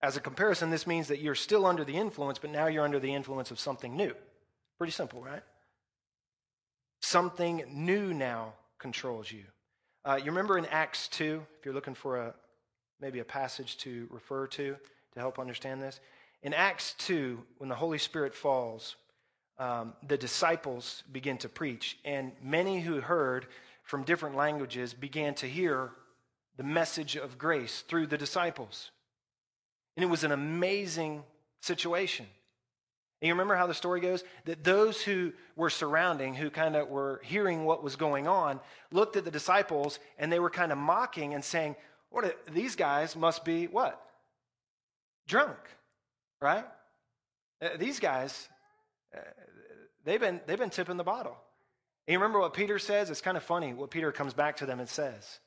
As 0.01 0.17
a 0.17 0.21
comparison, 0.21 0.69
this 0.69 0.85
means 0.85 1.07
that 1.07 1.19
you're 1.19 1.35
still 1.35 1.65
under 1.65 1.83
the 1.83 1.95
influence, 1.95 2.37
but 2.37 2.51
now 2.51 2.67
you're 2.67 2.83
under 2.83 2.99
the 2.99 3.13
influence 3.13 3.49
of 3.49 3.59
something 3.59 3.95
new. 3.95 4.13
Pretty 4.77 4.91
simple, 4.91 5.21
right? 5.21 5.41
Something 7.07 7.63
new 7.69 8.15
now 8.15 8.53
controls 8.79 9.31
you. 9.31 9.43
Uh, 10.03 10.15
you 10.17 10.25
remember 10.25 10.57
in 10.57 10.65
Acts 10.65 11.07
2, 11.09 11.39
if 11.59 11.63
you're 11.63 11.75
looking 11.75 11.93
for 11.93 12.17
a 12.17 12.33
maybe 12.99 13.19
a 13.19 13.23
passage 13.23 13.77
to 13.77 14.07
refer 14.09 14.47
to 14.47 14.75
to 15.13 15.19
help 15.19 15.37
understand 15.37 15.83
this? 15.83 15.99
In 16.41 16.51
Acts 16.51 16.95
2, 16.97 17.39
when 17.59 17.69
the 17.69 17.75
Holy 17.75 17.99
Spirit 17.99 18.33
falls, 18.33 18.95
um, 19.59 19.93
the 20.07 20.17
disciples 20.17 21.03
begin 21.11 21.37
to 21.37 21.47
preach, 21.47 21.99
and 22.05 22.31
many 22.41 22.81
who 22.81 22.99
heard 23.01 23.45
from 23.83 24.03
different 24.03 24.35
languages 24.35 24.95
began 24.95 25.35
to 25.35 25.45
hear 25.45 25.91
the 26.57 26.63
message 26.63 27.15
of 27.15 27.37
grace 27.37 27.83
through 27.87 28.07
the 28.07 28.17
disciples. 28.17 28.89
And 29.95 30.03
it 30.03 30.07
was 30.07 30.23
an 30.23 30.31
amazing 30.31 31.23
situation. 31.61 32.25
And 33.25 33.29
you 33.29 33.33
remember 33.33 33.55
how 33.55 33.65
the 33.65 33.73
story 33.73 34.01
goes? 34.01 34.23
That 34.43 34.63
those 34.63 35.01
who 35.01 35.33
were 35.55 35.71
surrounding, 35.71 36.35
who 36.35 36.51
kind 36.51 36.75
of 36.75 36.89
were 36.89 37.21
hearing 37.23 37.65
what 37.65 37.83
was 37.83 37.95
going 37.95 38.27
on, 38.27 38.59
looked 38.91 39.15
at 39.15 39.25
the 39.25 39.31
disciples 39.31 39.97
and 40.19 40.31
they 40.31 40.37
were 40.37 40.51
kind 40.51 40.71
of 40.71 40.77
mocking 40.77 41.33
and 41.33 41.43
saying, 41.43 41.75
What 42.11 42.25
are, 42.25 42.35
these 42.51 42.75
guys 42.75 43.15
must 43.15 43.43
be 43.43 43.65
what? 43.65 43.99
Drunk, 45.27 45.57
right? 46.39 46.65
Uh, 47.59 47.69
these 47.79 47.99
guys, 47.99 48.47
uh, 49.11 49.21
they've, 50.03 50.19
been, 50.19 50.39
they've 50.45 50.59
been 50.59 50.69
tipping 50.69 50.97
the 50.97 51.03
bottle. 51.03 51.35
And 52.05 52.13
you 52.13 52.19
remember 52.19 52.39
what 52.39 52.53
Peter 52.53 52.77
says? 52.77 53.09
It's 53.09 53.21
kind 53.21 53.37
of 53.37 53.41
funny 53.41 53.73
what 53.73 53.89
Peter 53.89 54.11
comes 54.11 54.35
back 54.35 54.57
to 54.57 54.67
them 54.67 54.79
and 54.79 54.87
says. 54.87 55.39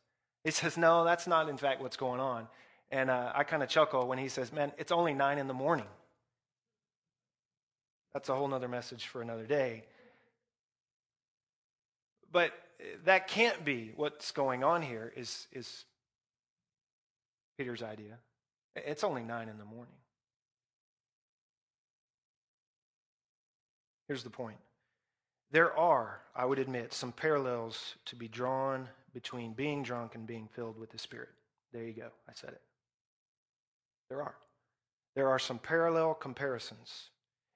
He 0.42 0.50
says, 0.50 0.76
No, 0.76 1.04
that's 1.04 1.28
not 1.28 1.49
in 1.49 1.56
fact 1.56 1.80
what's 1.80 1.97
going 1.97 2.18
on. 2.18 2.49
And 2.90 3.08
uh, 3.08 3.30
I 3.37 3.44
kind 3.44 3.62
of 3.62 3.68
chuckle 3.68 4.08
when 4.08 4.18
he 4.18 4.28
says, 4.28 4.52
Man, 4.52 4.73
it's 4.78 4.90
only 4.90 5.14
nine 5.14 5.38
in 5.38 5.47
the 5.47 5.54
morning. 5.54 5.87
That's 8.12 8.28
a 8.28 8.34
whole 8.34 8.52
other 8.52 8.68
message 8.68 9.06
for 9.06 9.22
another 9.22 9.46
day. 9.46 9.84
But 12.32 12.52
eh, 12.80 12.84
that 13.04 13.28
can't 13.28 13.64
be 13.64 13.92
what's 13.96 14.32
going 14.32 14.64
on 14.64 14.82
here, 14.82 15.12
is, 15.16 15.46
is 15.52 15.84
Peter's 17.56 17.82
idea. 17.82 18.18
It's 18.76 19.04
only 19.04 19.22
nine 19.22 19.48
in 19.48 19.58
the 19.58 19.64
morning. 19.64 19.94
Here's 24.06 24.22
the 24.22 24.30
point 24.30 24.58
there 25.50 25.76
are, 25.78 26.20
I 26.36 26.44
would 26.44 26.58
admit, 26.58 26.92
some 26.92 27.12
parallels 27.12 27.94
to 28.06 28.16
be 28.16 28.28
drawn 28.28 28.88
between 29.14 29.52
being 29.52 29.82
drunk 29.82 30.14
and 30.14 30.26
being 30.26 30.48
filled 30.54 30.78
with 30.78 30.90
the 30.90 30.98
Spirit. 30.98 31.30
There 31.72 31.84
you 31.84 31.92
go. 31.92 32.08
I 32.28 32.32
said 32.34 32.50
it. 32.50 32.60
There 34.08 34.22
are. 34.22 34.34
There 35.14 35.28
are 35.28 35.38
some 35.38 35.58
parallel 35.58 36.14
comparisons. 36.14 37.10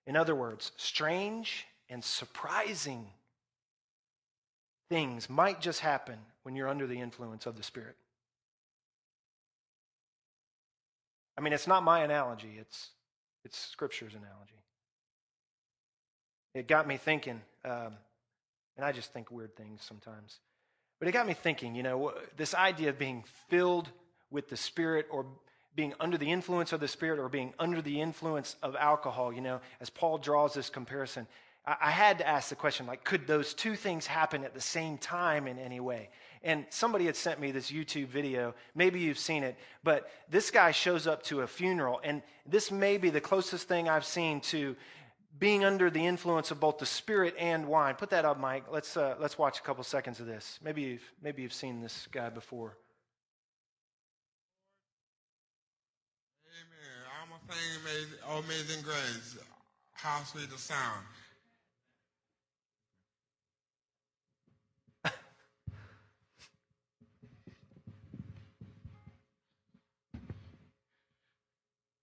In 0.06 0.16
other 0.16 0.34
words, 0.34 0.72
strange 0.76 1.66
and 1.88 2.02
surprising 2.02 3.06
things 4.88 5.30
might 5.30 5.60
just 5.60 5.80
happen 5.80 6.18
when 6.42 6.56
you're 6.56 6.68
under 6.68 6.86
the 6.86 7.00
influence 7.00 7.46
of 7.46 7.56
the 7.56 7.62
Spirit. 7.62 7.96
I 11.36 11.40
mean, 11.40 11.52
it's 11.52 11.66
not 11.66 11.82
my 11.82 12.02
analogy, 12.02 12.56
it's, 12.58 12.90
it's 13.44 13.58
Scripture's 13.58 14.12
analogy. 14.12 14.62
It 16.54 16.68
got 16.68 16.86
me 16.86 16.98
thinking, 16.98 17.40
um, 17.64 17.94
and 18.76 18.84
I 18.84 18.92
just 18.92 19.12
think 19.12 19.30
weird 19.30 19.56
things 19.56 19.82
sometimes. 19.82 20.40
But 20.98 21.08
it 21.08 21.12
got 21.12 21.26
me 21.26 21.34
thinking, 21.34 21.74
you 21.74 21.82
know, 21.82 22.12
this 22.36 22.54
idea 22.54 22.90
of 22.90 22.98
being 22.98 23.24
filled 23.48 23.88
with 24.30 24.48
the 24.48 24.56
Spirit 24.56 25.06
or 25.10 25.26
being 25.74 25.94
under 26.00 26.18
the 26.18 26.30
influence 26.30 26.72
of 26.72 26.80
the 26.80 26.88
Spirit 26.88 27.18
or 27.18 27.28
being 27.28 27.54
under 27.58 27.80
the 27.80 28.00
influence 28.00 28.56
of 28.62 28.76
alcohol, 28.76 29.32
you 29.32 29.40
know, 29.40 29.60
as 29.80 29.90
Paul 29.90 30.18
draws 30.18 30.54
this 30.54 30.70
comparison, 30.70 31.26
I, 31.66 31.76
I 31.80 31.90
had 31.90 32.18
to 32.18 32.28
ask 32.28 32.48
the 32.48 32.56
question, 32.56 32.86
like, 32.86 33.04
could 33.04 33.26
those 33.26 33.54
two 33.54 33.76
things 33.76 34.06
happen 34.06 34.44
at 34.44 34.54
the 34.54 34.60
same 34.60 34.98
time 34.98 35.46
in 35.46 35.58
any 35.58 35.80
way? 35.80 36.10
And 36.42 36.66
somebody 36.70 37.06
had 37.06 37.16
sent 37.16 37.40
me 37.40 37.52
this 37.52 37.70
YouTube 37.70 38.08
video. 38.08 38.54
Maybe 38.74 39.00
you've 39.00 39.18
seen 39.18 39.44
it, 39.44 39.56
but 39.84 40.10
this 40.28 40.50
guy 40.50 40.72
shows 40.72 41.06
up 41.06 41.22
to 41.24 41.42
a 41.42 41.46
funeral, 41.46 42.00
and 42.02 42.22
this 42.46 42.70
may 42.70 42.98
be 42.98 43.10
the 43.10 43.20
closest 43.20 43.68
thing 43.68 43.88
I've 43.88 44.04
seen 44.04 44.40
to 44.40 44.76
being 45.38 45.64
under 45.64 45.88
the 45.88 46.04
influence 46.04 46.50
of 46.50 46.60
both 46.60 46.78
the 46.78 46.86
spirit 46.86 47.34
and 47.38 47.66
wine. 47.66 47.94
Put 47.94 48.10
that 48.10 48.24
up, 48.24 48.38
Mike. 48.38 48.64
Let's 48.70 48.96
uh, 48.96 49.16
let's 49.18 49.38
watch 49.38 49.58
a 49.58 49.62
couple 49.62 49.82
seconds 49.82 50.20
of 50.20 50.26
this. 50.26 50.58
Maybe 50.62 50.82
you've 50.82 51.12
maybe 51.22 51.42
you've 51.42 51.54
seen 51.54 51.80
this 51.80 52.06
guy 52.12 52.28
before. 52.28 52.76
Sing 57.52 57.80
amazing, 57.82 58.18
oh, 58.28 58.38
amazing 58.38 58.82
grace. 58.82 59.36
How 59.92 60.22
sweet 60.24 60.50
the 60.50 60.58
sound. 60.58 61.06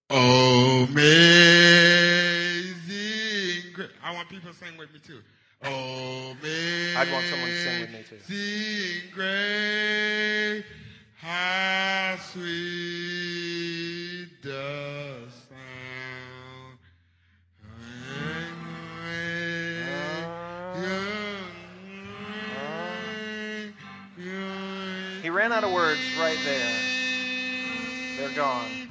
Amazing 0.10 0.94
grace. 3.74 3.90
I 4.04 4.14
want 4.14 4.30
people 4.30 4.52
to 4.52 4.58
sing 4.58 4.78
with 4.78 4.94
me 4.94 5.00
too. 5.06 5.22
Oh, 5.64 6.36
amazing 6.40 6.98
I'd 6.98 7.12
want 7.12 7.26
someone 7.28 7.50
to 7.50 7.64
sing 7.64 7.82
with 7.82 7.92
me 7.92 8.04
too. 8.08 8.18
Grace, 9.14 10.64
how 11.18 12.16
sweet 12.32 12.99
right 26.40 26.46
there. 26.46 26.72
They're 28.18 28.36
gone. 28.36 28.90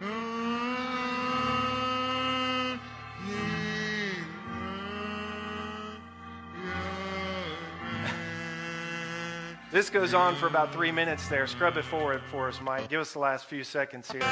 this 9.72 9.90
goes 9.90 10.14
on 10.14 10.36
for 10.36 10.46
about 10.46 10.72
three 10.72 10.92
minutes 10.92 11.28
there. 11.28 11.46
Scrub 11.46 11.76
it 11.76 11.84
forward 11.84 12.22
for 12.30 12.48
us, 12.48 12.58
Mike. 12.60 12.88
Give 12.88 13.00
us 13.00 13.12
the 13.12 13.20
last 13.20 13.46
few 13.46 13.64
seconds 13.64 14.10
here. 14.10 14.22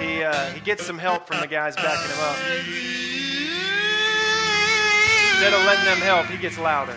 He, 0.00 0.22
uh, 0.22 0.50
he 0.50 0.60
gets 0.60 0.84
some 0.84 0.98
help 0.98 1.26
from 1.26 1.40
the 1.40 1.46
guys 1.46 1.74
backing 1.76 2.10
him 2.10 2.20
up. 2.20 2.36
Instead 5.32 5.54
of 5.54 5.64
letting 5.66 5.84
them 5.84 5.98
help, 5.98 6.26
he 6.26 6.38
gets 6.38 6.58
louder. 6.58 6.96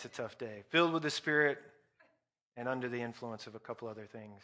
That's 0.00 0.16
a 0.16 0.22
tough 0.22 0.38
day. 0.38 0.62
Filled 0.70 0.92
with 0.92 1.02
the 1.02 1.10
Spirit 1.10 1.58
and 2.56 2.68
under 2.68 2.88
the 2.88 3.00
influence 3.00 3.48
of 3.48 3.56
a 3.56 3.58
couple 3.58 3.88
other 3.88 4.06
things. 4.06 4.40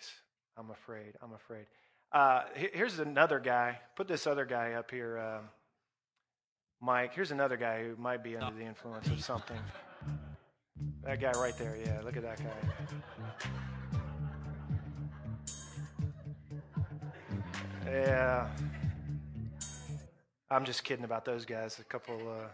I'm 0.56 0.70
afraid. 0.70 1.12
I'm 1.22 1.32
afraid. 1.32 1.66
Uh, 2.10 2.42
here's 2.56 2.98
another 2.98 3.38
guy. 3.38 3.78
Put 3.94 4.08
this 4.08 4.26
other 4.26 4.44
guy 4.44 4.72
up 4.72 4.90
here, 4.90 5.16
um, 5.16 5.44
Mike. 6.80 7.14
Here's 7.14 7.30
another 7.30 7.56
guy 7.56 7.84
who 7.84 7.94
might 8.02 8.24
be 8.24 8.36
under 8.36 8.58
the 8.58 8.64
influence 8.64 9.06
of 9.06 9.22
something. 9.22 9.60
That 11.04 11.20
guy 11.20 11.30
right 11.38 11.56
there. 11.56 11.78
Yeah, 11.86 12.00
look 12.04 12.16
at 12.16 12.24
that 12.24 12.38
guy. 12.38 12.50
Yeah. 17.86 18.48
I'm 20.50 20.64
just 20.64 20.82
kidding 20.82 21.04
about 21.04 21.24
those 21.24 21.44
guys. 21.44 21.78
A 21.78 21.84
couple. 21.84 22.18
Uh, 22.28 22.48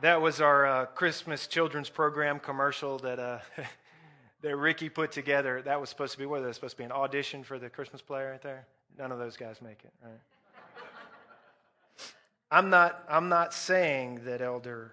that 0.00 0.20
was 0.20 0.40
our 0.40 0.66
uh, 0.66 0.86
Christmas 0.86 1.46
children's 1.46 1.88
program 1.88 2.38
commercial 2.38 2.98
that 2.98 3.18
uh, 3.18 3.38
that 4.42 4.56
Ricky 4.56 4.88
put 4.88 5.12
together. 5.12 5.62
That 5.62 5.80
was 5.80 5.88
supposed 5.88 6.12
to 6.12 6.18
be 6.18 6.26
what? 6.26 6.40
That 6.40 6.48
was 6.48 6.56
supposed 6.56 6.74
to 6.74 6.78
be 6.78 6.84
an 6.84 6.92
audition 6.92 7.42
for 7.42 7.58
the 7.58 7.70
Christmas 7.70 8.02
play 8.02 8.24
right 8.24 8.42
there. 8.42 8.66
None 8.98 9.12
of 9.12 9.18
those 9.18 9.36
guys 9.36 9.60
make 9.62 9.84
it. 9.84 9.92
Right? 10.02 10.20
I'm 12.50 12.70
not. 12.70 13.04
I'm 13.08 13.28
not 13.28 13.54
saying 13.54 14.20
that 14.24 14.40
Elder 14.40 14.92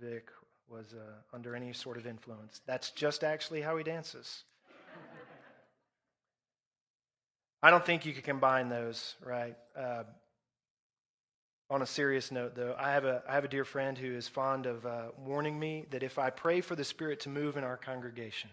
Vic 0.00 0.28
was 0.68 0.94
uh, 0.94 1.36
under 1.36 1.54
any 1.54 1.72
sort 1.72 1.96
of 1.96 2.06
influence. 2.06 2.60
That's 2.66 2.90
just 2.90 3.22
actually 3.24 3.60
how 3.60 3.76
he 3.76 3.84
dances. 3.84 4.44
I 7.62 7.70
don't 7.70 7.86
think 7.86 8.04
you 8.04 8.12
could 8.12 8.24
combine 8.24 8.68
those, 8.68 9.14
right? 9.24 9.56
Uh, 9.78 10.02
on 11.72 11.80
a 11.80 11.86
serious 11.86 12.30
note, 12.30 12.54
though, 12.54 12.76
I 12.78 12.92
have 12.92 13.06
a, 13.06 13.22
I 13.26 13.32
have 13.32 13.44
a 13.44 13.48
dear 13.48 13.64
friend 13.64 13.96
who 13.96 14.12
is 14.12 14.28
fond 14.28 14.66
of 14.66 14.84
uh, 14.84 15.04
warning 15.16 15.58
me 15.58 15.86
that 15.90 16.02
if 16.02 16.18
I 16.18 16.28
pray 16.28 16.60
for 16.60 16.76
the 16.76 16.84
Spirit 16.84 17.20
to 17.20 17.30
move 17.30 17.56
in 17.56 17.64
our 17.64 17.78
congregation, 17.78 18.50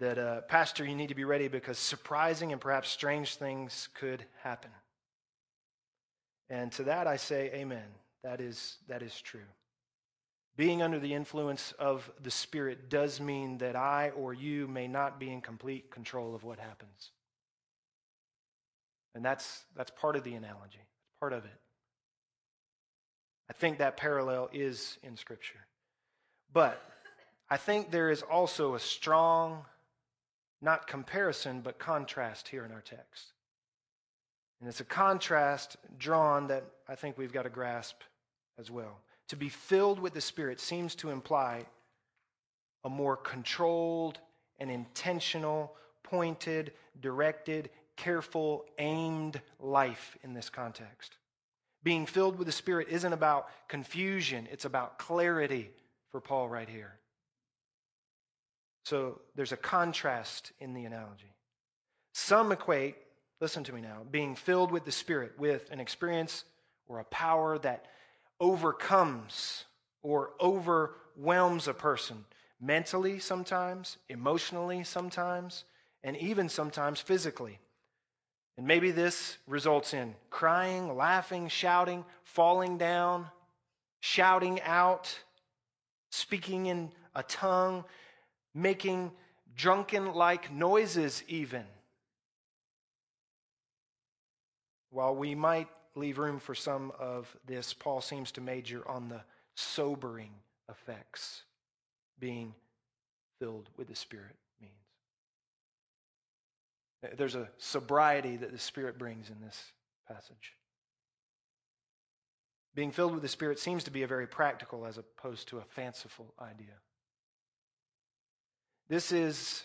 that, 0.00 0.18
uh, 0.18 0.42
Pastor, 0.42 0.84
you 0.84 0.94
need 0.94 1.08
to 1.08 1.14
be 1.14 1.24
ready 1.24 1.48
because 1.48 1.78
surprising 1.78 2.52
and 2.52 2.60
perhaps 2.60 2.90
strange 2.90 3.36
things 3.36 3.88
could 3.94 4.22
happen. 4.42 4.70
And 6.50 6.70
to 6.72 6.82
that 6.84 7.06
I 7.06 7.16
say, 7.16 7.50
Amen. 7.54 7.88
That 8.22 8.42
is, 8.42 8.76
that 8.86 9.02
is 9.02 9.18
true. 9.18 9.40
Being 10.58 10.82
under 10.82 10.98
the 10.98 11.14
influence 11.14 11.72
of 11.78 12.10
the 12.22 12.30
Spirit 12.30 12.90
does 12.90 13.18
mean 13.18 13.56
that 13.58 13.76
I 13.76 14.10
or 14.10 14.34
you 14.34 14.68
may 14.68 14.88
not 14.88 15.18
be 15.18 15.32
in 15.32 15.40
complete 15.40 15.90
control 15.90 16.34
of 16.34 16.44
what 16.44 16.58
happens. 16.58 17.12
And 19.14 19.24
that's, 19.24 19.64
that's 19.76 19.90
part 19.90 20.16
of 20.16 20.24
the 20.24 20.34
analogy, 20.34 20.78
it's 20.78 21.18
part 21.20 21.32
of 21.32 21.44
it. 21.44 21.60
I 23.48 23.52
think 23.52 23.78
that 23.78 23.96
parallel 23.96 24.48
is 24.52 24.98
in 25.02 25.16
Scripture. 25.16 25.58
But 26.52 26.80
I 27.48 27.56
think 27.56 27.90
there 27.90 28.10
is 28.10 28.22
also 28.22 28.74
a 28.76 28.80
strong, 28.80 29.64
not 30.62 30.86
comparison, 30.86 31.60
but 31.60 31.78
contrast 31.78 32.46
here 32.46 32.64
in 32.64 32.70
our 32.70 32.80
text. 32.80 33.32
And 34.60 34.68
it's 34.68 34.80
a 34.80 34.84
contrast 34.84 35.76
drawn 35.98 36.46
that 36.48 36.64
I 36.88 36.94
think 36.94 37.18
we've 37.18 37.32
got 37.32 37.42
to 37.42 37.50
grasp 37.50 37.96
as 38.58 38.70
well. 38.70 39.00
To 39.28 39.36
be 39.36 39.48
filled 39.48 39.98
with 39.98 40.14
the 40.14 40.20
Spirit 40.20 40.60
seems 40.60 40.94
to 40.96 41.10
imply 41.10 41.66
a 42.84 42.88
more 42.88 43.16
controlled 43.16 44.18
and 44.58 44.70
intentional, 44.70 45.74
pointed, 46.02 46.72
directed, 47.00 47.70
careful, 48.00 48.64
aimed 48.78 49.40
life 49.58 50.16
in 50.24 50.32
this 50.32 50.48
context. 50.48 51.18
Being 51.82 52.06
filled 52.06 52.38
with 52.38 52.46
the 52.46 52.52
Spirit 52.52 52.88
isn't 52.88 53.12
about 53.12 53.48
confusion, 53.68 54.48
it's 54.50 54.64
about 54.64 54.98
clarity 54.98 55.70
for 56.10 56.20
Paul 56.20 56.48
right 56.48 56.68
here. 56.68 56.94
So 58.84 59.20
there's 59.34 59.52
a 59.52 59.56
contrast 59.58 60.52
in 60.60 60.72
the 60.72 60.86
analogy. 60.86 61.34
Some 62.14 62.52
equate, 62.52 62.96
listen 63.38 63.64
to 63.64 63.72
me 63.72 63.82
now, 63.82 63.98
being 64.10 64.34
filled 64.34 64.72
with 64.72 64.86
the 64.86 64.92
Spirit 64.92 65.32
with 65.38 65.70
an 65.70 65.78
experience 65.78 66.44
or 66.88 67.00
a 67.00 67.04
power 67.04 67.58
that 67.58 67.84
overcomes 68.40 69.64
or 70.02 70.30
overwhelms 70.40 71.68
a 71.68 71.74
person 71.74 72.24
mentally 72.62 73.18
sometimes, 73.18 73.98
emotionally 74.08 74.84
sometimes, 74.84 75.64
and 76.02 76.16
even 76.16 76.48
sometimes 76.48 76.98
physically. 76.98 77.58
And 78.60 78.68
maybe 78.68 78.90
this 78.90 79.38
results 79.46 79.94
in 79.94 80.14
crying, 80.28 80.94
laughing, 80.94 81.48
shouting, 81.48 82.04
falling 82.24 82.76
down, 82.76 83.26
shouting 84.00 84.60
out, 84.60 85.18
speaking 86.10 86.66
in 86.66 86.92
a 87.14 87.22
tongue, 87.22 87.86
making 88.54 89.12
drunken 89.56 90.12
like 90.12 90.52
noises, 90.52 91.24
even. 91.26 91.64
While 94.90 95.16
we 95.16 95.34
might 95.34 95.68
leave 95.94 96.18
room 96.18 96.38
for 96.38 96.54
some 96.54 96.92
of 96.98 97.34
this, 97.46 97.72
Paul 97.72 98.02
seems 98.02 98.30
to 98.32 98.42
major 98.42 98.86
on 98.86 99.08
the 99.08 99.22
sobering 99.54 100.32
effects 100.68 101.44
being 102.18 102.54
filled 103.38 103.70
with 103.78 103.88
the 103.88 103.96
Spirit. 103.96 104.36
There's 107.16 107.34
a 107.34 107.48
sobriety 107.58 108.36
that 108.36 108.52
the 108.52 108.58
Spirit 108.58 108.98
brings 108.98 109.30
in 109.30 109.40
this 109.40 109.72
passage. 110.06 110.54
Being 112.74 112.92
filled 112.92 113.12
with 113.12 113.22
the 113.22 113.28
Spirit 113.28 113.58
seems 113.58 113.84
to 113.84 113.90
be 113.90 114.02
a 114.02 114.06
very 114.06 114.26
practical 114.26 114.86
as 114.86 114.98
opposed 114.98 115.48
to 115.48 115.58
a 115.58 115.64
fanciful 115.64 116.34
idea. 116.40 116.74
This 118.88 119.12
is 119.12 119.64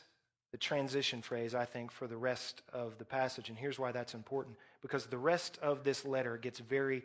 the 0.51 0.57
transition 0.57 1.21
phrase, 1.21 1.53
I 1.53 1.65
think, 1.65 1.91
for 1.91 2.07
the 2.07 2.15
rest 2.15 2.61
of 2.71 2.97
the 2.97 3.05
passage. 3.05 3.49
And 3.49 3.57
here's 3.57 3.77
why 3.77 3.91
that's 3.91 4.13
important 4.13 4.55
because 4.81 5.05
the 5.05 5.17
rest 5.17 5.57
of 5.61 5.83
this 5.83 6.05
letter 6.05 6.37
gets 6.37 6.59
very 6.59 7.03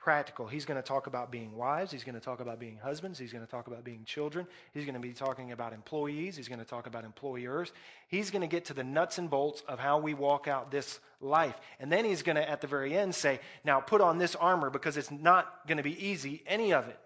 practical. 0.00 0.46
He's 0.46 0.64
going 0.64 0.80
to 0.80 0.86
talk 0.86 1.06
about 1.06 1.30
being 1.30 1.54
wives, 1.54 1.92
he's 1.92 2.04
going 2.04 2.14
to 2.14 2.20
talk 2.20 2.40
about 2.40 2.58
being 2.58 2.78
husbands, 2.82 3.18
he's 3.18 3.32
going 3.32 3.44
to 3.44 3.50
talk 3.50 3.66
about 3.66 3.84
being 3.84 4.02
children, 4.04 4.46
he's 4.72 4.84
going 4.84 4.94
to 4.94 5.00
be 5.00 5.12
talking 5.12 5.52
about 5.52 5.74
employees, 5.74 6.36
he's 6.36 6.48
going 6.48 6.58
to 6.58 6.64
talk 6.64 6.86
about 6.86 7.04
employers. 7.04 7.70
He's 8.08 8.30
going 8.30 8.42
to 8.42 8.48
get 8.48 8.64
to 8.64 8.74
the 8.74 8.82
nuts 8.82 9.18
and 9.18 9.30
bolts 9.30 9.62
of 9.68 9.78
how 9.78 9.98
we 9.98 10.14
walk 10.14 10.48
out 10.48 10.72
this 10.72 10.98
life. 11.20 11.54
And 11.78 11.92
then 11.92 12.04
he's 12.04 12.22
going 12.22 12.34
to, 12.34 12.50
at 12.50 12.60
the 12.60 12.66
very 12.66 12.96
end, 12.96 13.14
say, 13.14 13.38
Now 13.62 13.78
put 13.78 14.00
on 14.00 14.18
this 14.18 14.34
armor 14.34 14.70
because 14.70 14.96
it's 14.96 15.12
not 15.12 15.66
going 15.68 15.76
to 15.76 15.84
be 15.84 16.04
easy, 16.04 16.42
any 16.46 16.72
of 16.72 16.88
it. 16.88 16.98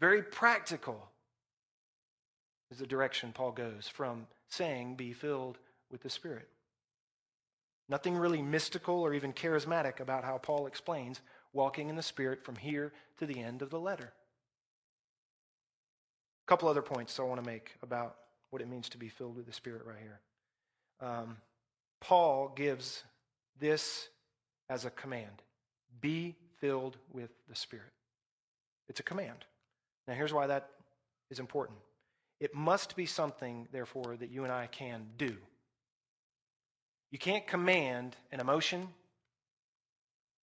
Very 0.00 0.22
practical 0.22 1.08
is 2.72 2.78
the 2.78 2.86
direction 2.86 3.32
Paul 3.32 3.52
goes 3.52 3.86
from 3.86 4.26
saying, 4.48 4.96
Be 4.96 5.12
filled 5.12 5.58
with 5.90 6.02
the 6.02 6.10
Spirit. 6.10 6.48
Nothing 7.88 8.16
really 8.16 8.42
mystical 8.42 9.00
or 9.00 9.14
even 9.14 9.32
charismatic 9.32 10.00
about 10.00 10.24
how 10.24 10.38
Paul 10.38 10.66
explains 10.66 11.20
walking 11.52 11.88
in 11.88 11.96
the 11.96 12.02
Spirit 12.02 12.44
from 12.44 12.56
here 12.56 12.92
to 13.18 13.26
the 13.26 13.40
end 13.40 13.62
of 13.62 13.70
the 13.70 13.78
letter. 13.78 14.12
A 16.46 16.48
couple 16.48 16.68
other 16.68 16.82
points 16.82 17.18
I 17.18 17.22
want 17.22 17.42
to 17.42 17.48
make 17.48 17.72
about 17.82 18.16
what 18.50 18.62
it 18.62 18.68
means 18.68 18.88
to 18.90 18.98
be 18.98 19.08
filled 19.08 19.36
with 19.36 19.46
the 19.46 19.52
Spirit 19.52 19.82
right 19.86 19.98
here. 20.00 20.20
Um, 21.00 21.36
Paul 22.00 22.52
gives 22.54 23.02
this 23.58 24.08
as 24.68 24.84
a 24.84 24.90
command 24.90 25.42
be 26.00 26.36
filled 26.60 26.96
with 27.12 27.30
the 27.48 27.54
Spirit. 27.54 27.92
It's 28.88 29.00
a 29.00 29.04
command. 29.04 29.44
Now, 30.06 30.14
here's 30.14 30.32
why 30.32 30.46
that 30.46 30.70
is 31.30 31.38
important 31.38 31.78
it 32.38 32.54
must 32.54 32.96
be 32.96 33.06
something, 33.06 33.66
therefore, 33.72 34.16
that 34.18 34.30
you 34.30 34.44
and 34.44 34.52
I 34.52 34.66
can 34.66 35.06
do. 35.16 35.36
You 37.16 37.18
can't 37.18 37.46
command 37.46 38.14
an 38.30 38.40
emotion 38.40 38.88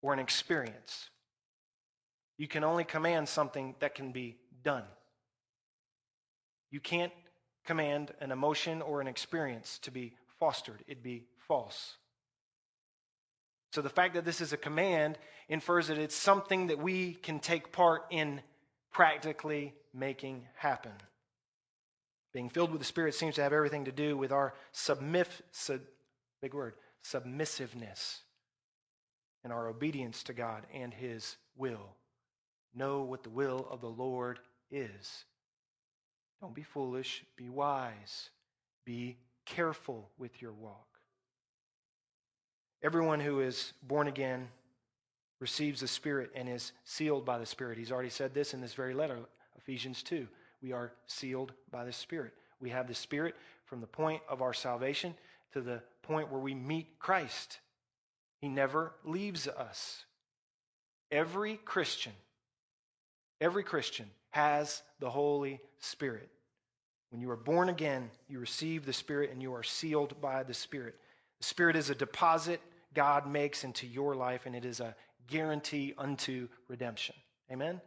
or 0.01 0.11
an 0.11 0.17
experience. 0.17 1.07
You 2.39 2.47
can 2.47 2.63
only 2.63 2.83
command 2.83 3.29
something 3.29 3.75
that 3.79 3.93
can 3.93 4.11
be 4.11 4.37
done. 4.63 4.81
You 6.71 6.79
can't 6.79 7.13
command 7.63 8.11
an 8.21 8.31
emotion 8.31 8.81
or 8.81 9.01
an 9.01 9.07
experience 9.07 9.77
to 9.83 9.91
be 9.91 10.15
fostered, 10.39 10.83
it'd 10.87 11.03
be 11.03 11.25
false. 11.47 11.97
So 13.73 13.83
the 13.83 13.89
fact 13.89 14.15
that 14.15 14.25
this 14.25 14.41
is 14.41 14.51
a 14.51 14.57
command 14.57 15.19
infers 15.49 15.89
that 15.89 15.99
it's 15.99 16.15
something 16.15 16.65
that 16.67 16.79
we 16.79 17.13
can 17.13 17.39
take 17.39 17.71
part 17.71 18.05
in 18.09 18.41
practically 18.91 19.75
making 19.93 20.47
happen. 20.55 20.93
Being 22.33 22.49
filled 22.49 22.71
with 22.71 22.81
the 22.81 22.85
Spirit 22.85 23.13
seems 23.13 23.35
to 23.35 23.43
have 23.43 23.53
everything 23.53 23.85
to 23.85 23.91
do 23.91 24.17
with 24.17 24.31
our 24.31 24.55
submiss- 24.71 25.43
sub, 25.51 25.81
big 26.43 26.53
word, 26.53 26.73
submissiveness 27.01 28.19
and 29.45 29.53
our 29.53 29.69
obedience 29.69 30.23
to 30.23 30.33
God 30.33 30.63
and 30.73 30.93
His 30.93 31.37
will. 31.55 31.95
Know 32.75 33.03
what 33.03 33.23
the 33.23 33.29
will 33.29 33.65
of 33.71 33.79
the 33.79 33.87
Lord 33.87 34.39
is. 34.69 35.23
Don't 36.41 36.53
be 36.53 36.63
foolish, 36.63 37.23
be 37.37 37.47
wise, 37.47 38.29
be 38.85 39.15
careful 39.45 40.09
with 40.17 40.41
your 40.41 40.51
walk. 40.51 40.87
Everyone 42.83 43.21
who 43.21 43.39
is 43.39 43.71
born 43.81 44.09
again 44.09 44.49
receives 45.39 45.79
the 45.79 45.87
Spirit 45.87 46.29
and 46.35 46.49
is 46.49 46.73
sealed 46.83 47.25
by 47.25 47.37
the 47.37 47.45
Spirit. 47.45 47.77
He's 47.77 47.91
already 47.91 48.09
said 48.09 48.33
this 48.33 48.53
in 48.53 48.59
this 48.59 48.73
very 48.73 48.93
letter, 48.93 49.17
Ephesians 49.57 50.03
2. 50.03 50.27
We 50.61 50.73
are 50.73 50.91
sealed 51.07 51.53
by 51.71 51.85
the 51.85 51.93
Spirit. 51.93 52.33
We 52.59 52.69
have 52.71 52.89
the 52.89 52.93
Spirit 52.93 53.35
from 53.63 53.79
the 53.79 53.87
point 53.87 54.21
of 54.27 54.41
our 54.41 54.53
salvation 54.53 55.15
to 55.53 55.61
the 55.61 55.81
point 56.03 56.31
where 56.31 56.41
we 56.41 56.53
meet 56.53 56.99
Christ. 56.99 57.59
He 58.41 58.49
never 58.49 58.93
leaves 59.05 59.47
us. 59.47 60.05
Every 61.11 61.57
Christian, 61.57 62.13
every 63.39 63.63
Christian 63.63 64.09
has 64.31 64.81
the 64.99 65.09
Holy 65.09 65.59
Spirit. 65.79 66.29
When 67.11 67.21
you 67.21 67.29
are 67.29 67.37
born 67.37 67.69
again, 67.69 68.09
you 68.27 68.39
receive 68.39 68.85
the 68.85 68.93
Spirit 68.93 69.29
and 69.31 69.41
you 69.41 69.53
are 69.53 69.63
sealed 69.63 70.19
by 70.19 70.43
the 70.43 70.53
Spirit. 70.53 70.95
The 71.39 71.45
Spirit 71.45 71.75
is 71.75 71.89
a 71.89 71.95
deposit 71.95 72.59
God 72.93 73.27
makes 73.27 73.63
into 73.63 73.87
your 73.87 74.15
life, 74.15 74.45
and 74.45 74.55
it 74.55 74.65
is 74.65 74.79
a 74.79 74.95
guarantee 75.27 75.93
unto 75.97 76.47
redemption. 76.67 77.15
Amen? 77.51 77.81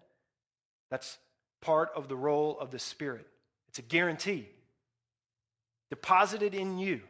That's 0.91 1.19
part 1.61 1.91
of 1.95 2.09
the 2.09 2.17
role 2.17 2.59
of 2.61 2.71
the 2.71 2.79
Spirit. 2.79 3.27
It's 3.69 3.79
a 3.79 3.83
guarantee 3.83 4.49
deposited 5.91 6.55
in 6.55 6.79
you. 6.79 7.01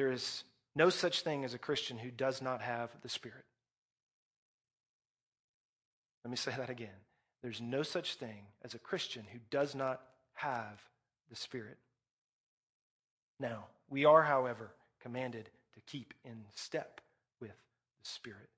There 0.00 0.10
is 0.10 0.44
no 0.74 0.88
such 0.88 1.20
thing 1.20 1.44
as 1.44 1.52
a 1.52 1.58
Christian 1.58 1.98
who 1.98 2.10
does 2.10 2.40
not 2.40 2.62
have 2.62 2.88
the 3.02 3.08
Spirit. 3.10 3.44
Let 6.24 6.30
me 6.30 6.38
say 6.38 6.54
that 6.56 6.70
again. 6.70 6.88
There's 7.42 7.60
no 7.60 7.82
such 7.82 8.14
thing 8.14 8.46
as 8.64 8.72
a 8.72 8.78
Christian 8.78 9.26
who 9.30 9.40
does 9.50 9.74
not 9.74 10.00
have 10.32 10.80
the 11.28 11.36
Spirit. 11.36 11.76
Now, 13.38 13.66
we 13.90 14.06
are, 14.06 14.22
however, 14.22 14.70
commanded 15.02 15.50
to 15.74 15.80
keep 15.82 16.14
in 16.24 16.44
step 16.54 17.02
with 17.38 17.50
the 17.50 18.08
Spirit. 18.08 18.48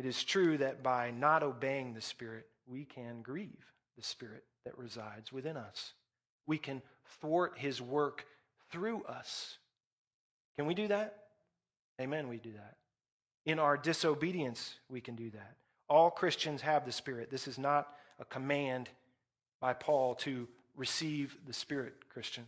It 0.00 0.06
is 0.06 0.24
true 0.24 0.58
that 0.58 0.82
by 0.82 1.12
not 1.12 1.44
obeying 1.44 1.94
the 1.94 2.00
Spirit, 2.00 2.48
we 2.66 2.84
can 2.84 3.22
grieve 3.22 3.72
the 3.96 4.02
Spirit 4.02 4.42
that 4.64 4.76
resides 4.76 5.32
within 5.32 5.56
us. 5.56 5.92
We 6.48 6.58
can 6.58 6.82
thwart 7.20 7.52
His 7.56 7.80
work 7.80 8.26
through 8.70 9.04
us. 9.04 9.58
Can 10.56 10.66
we 10.66 10.74
do 10.74 10.88
that? 10.88 11.16
Amen, 12.00 12.28
we 12.28 12.38
do 12.38 12.52
that. 12.52 12.76
In 13.44 13.58
our 13.58 13.76
disobedience, 13.76 14.74
we 14.88 15.00
can 15.00 15.14
do 15.14 15.30
that. 15.30 15.56
All 15.88 16.10
Christians 16.10 16.62
have 16.62 16.84
the 16.84 16.92
Spirit. 16.92 17.30
This 17.30 17.46
is 17.46 17.58
not 17.58 17.88
a 18.18 18.24
command 18.24 18.88
by 19.60 19.72
Paul 19.72 20.14
to 20.16 20.48
receive 20.74 21.36
the 21.46 21.52
Spirit, 21.52 21.94
Christian. 22.12 22.44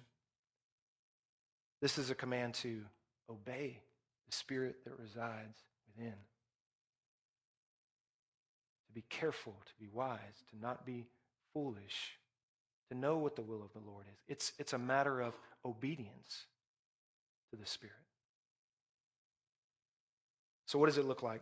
This 1.81 1.99
is 1.99 2.11
a 2.11 2.15
command 2.15 2.55
to 2.55 2.83
obey 3.31 3.81
the 4.29 4.37
Spirit 4.37 4.77
that 4.85 4.99
resides 4.99 5.59
within. 5.87 6.15
To 8.87 8.93
be 8.93 9.05
careful, 9.09 9.55
to 9.67 9.73
be 9.79 9.89
wise, 9.93 10.19
to 10.51 10.59
not 10.59 10.85
be 10.85 11.07
foolish, 11.55 12.18
to 12.91 12.97
know 12.97 13.17
what 13.17 13.37
the 13.37 13.43
will 13.43 13.63
of 13.63 13.73
the 13.73 13.91
Lord 13.91 14.07
is. 14.11 14.19
It's, 14.29 14.53
it's 14.59 14.73
a 14.73 14.79
matter 14.79 15.21
of 15.21 15.35
obedience 15.65 16.47
to 17.51 17.57
the 17.57 17.67
Spirit. 17.67 17.95
So, 20.67 20.79
what 20.79 20.87
does 20.87 20.99
it 20.99 21.07
look 21.07 21.23
like? 21.23 21.41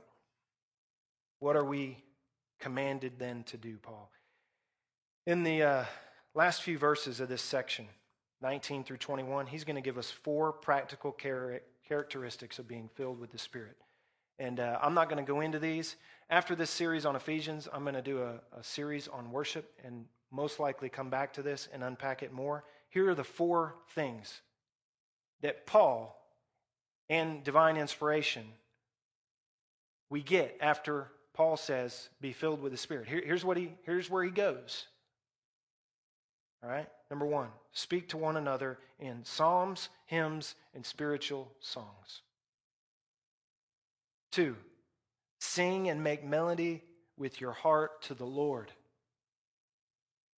What 1.40 1.56
are 1.56 1.64
we 1.64 1.98
commanded 2.60 3.14
then 3.18 3.42
to 3.44 3.56
do, 3.56 3.76
Paul? 3.76 4.10
In 5.26 5.42
the 5.42 5.62
uh, 5.62 5.84
last 6.34 6.62
few 6.62 6.78
verses 6.78 7.18
of 7.20 7.28
this 7.28 7.42
section, 7.42 7.86
19 8.42 8.84
through 8.84 8.98
21, 8.98 9.46
he's 9.46 9.64
going 9.64 9.76
to 9.76 9.82
give 9.82 9.98
us 9.98 10.10
four 10.10 10.52
practical 10.52 11.12
char- 11.20 11.60
characteristics 11.88 12.58
of 12.58 12.68
being 12.68 12.88
filled 12.94 13.18
with 13.18 13.32
the 13.32 13.38
Spirit. 13.38 13.76
And 14.38 14.60
uh, 14.60 14.78
I'm 14.82 14.94
not 14.94 15.08
going 15.08 15.24
to 15.24 15.28
go 15.28 15.40
into 15.40 15.58
these. 15.58 15.96
After 16.28 16.54
this 16.54 16.70
series 16.70 17.06
on 17.06 17.16
Ephesians, 17.16 17.68
I'm 17.72 17.82
going 17.82 17.94
to 17.94 18.02
do 18.02 18.22
a, 18.22 18.40
a 18.56 18.62
series 18.62 19.08
on 19.08 19.30
worship 19.30 19.72
and 19.84 20.04
most 20.30 20.58
likely 20.60 20.88
come 20.88 21.10
back 21.10 21.32
to 21.34 21.42
this 21.42 21.68
and 21.72 21.82
unpack 21.82 22.22
it 22.22 22.32
more. 22.32 22.64
Here 22.88 23.08
are 23.10 23.14
the 23.14 23.24
four 23.24 23.74
things 23.94 24.40
that 25.42 25.66
Paul 25.66 26.16
and 27.08 27.44
divine 27.44 27.76
inspiration 27.76 28.44
we 30.08 30.22
get 30.22 30.56
after 30.60 31.08
Paul 31.34 31.56
says, 31.56 32.08
be 32.20 32.32
filled 32.32 32.62
with 32.62 32.72
the 32.72 32.78
Spirit. 32.78 33.08
Here, 33.08 33.22
here's, 33.24 33.44
what 33.44 33.56
he, 33.56 33.70
here's 33.84 34.08
where 34.08 34.24
he 34.24 34.30
goes. 34.30 34.86
All 36.62 36.70
right? 36.70 36.88
Number 37.10 37.26
one, 37.26 37.48
speak 37.72 38.08
to 38.08 38.16
one 38.16 38.36
another 38.36 38.78
in 38.98 39.24
psalms, 39.24 39.90
hymns, 40.06 40.54
and 40.74 40.84
spiritual 40.84 41.52
songs. 41.60 42.22
Two, 44.32 44.56
sing 45.38 45.88
and 45.88 46.02
make 46.02 46.24
melody 46.24 46.82
with 47.18 47.40
your 47.40 47.52
heart 47.52 48.02
to 48.02 48.14
the 48.14 48.26
Lord. 48.26 48.72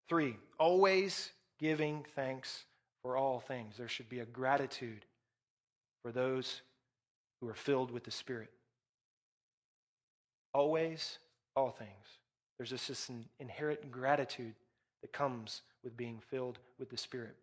Three, 0.08 0.38
always 0.58 1.32
giving 1.60 2.06
thanks 2.15 2.63
for 3.02 3.17
all 3.17 3.39
things. 3.39 3.76
There 3.78 3.88
should 3.88 4.10
be 4.10 4.20
a 4.20 4.26
gratitude 4.26 5.06
for 6.02 6.12
those 6.12 6.62
who 7.41 7.48
are 7.50 7.56
filled 7.56 7.91
with 7.91 8.04
the 8.04 8.12
Spirit. 8.12 8.50
Always, 10.54 11.20
all 11.56 11.72
things. 11.72 11.89
There's 12.58 12.70
just 12.70 12.88
this 12.88 13.12
inherent 13.39 13.91
gratitude 13.91 14.56
that 15.02 15.12
comes 15.12 15.62
with 15.84 15.98
being 15.98 16.22
filled 16.30 16.58
with 16.80 16.89
the 16.89 16.98
Spirit. 16.98 17.36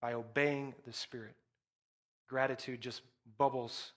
By 0.00 0.14
obeying 0.14 0.74
the 0.86 0.92
Spirit, 0.92 1.34
gratitude 2.28 2.80
just 2.80 3.02
bubbles 3.36 3.92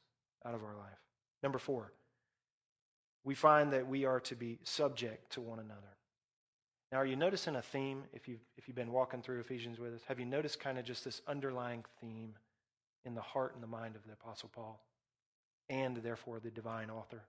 out 0.45 0.55
of 0.55 0.63
our 0.63 0.75
life. 0.75 0.99
Number 1.43 1.59
four, 1.59 1.91
we 3.23 3.35
find 3.35 3.73
that 3.73 3.87
we 3.87 4.05
are 4.05 4.19
to 4.21 4.35
be 4.35 4.59
subject 4.63 5.33
to 5.33 5.41
one 5.41 5.59
another. 5.59 5.96
Now, 6.91 6.99
are 6.99 7.05
you 7.05 7.17
noticing 7.17 7.55
a 7.55 7.61
theme 7.61 8.03
if 8.13 8.27
you've, 8.27 8.45
if 8.57 8.67
you've 8.67 8.75
been 8.75 8.91
walking 8.91 9.21
through 9.21 9.41
Ephesians 9.41 9.79
with 9.79 9.93
us? 9.93 10.01
Have 10.07 10.19
you 10.19 10.25
noticed 10.25 10.59
kind 10.59 10.77
of 10.77 10.85
just 10.85 11.03
this 11.03 11.21
underlying 11.27 11.83
theme 11.99 12.35
in 13.03 13.13
the 13.13 13.21
heart 13.21 13.53
and 13.55 13.63
the 13.63 13.67
mind 13.67 13.95
of 13.95 14.05
the 14.05 14.13
Apostle 14.13 14.49
Paul 14.53 14.81
and 15.69 15.97
therefore 15.97 16.39
the 16.39 16.49
divine 16.49 16.89
author? 16.89 17.23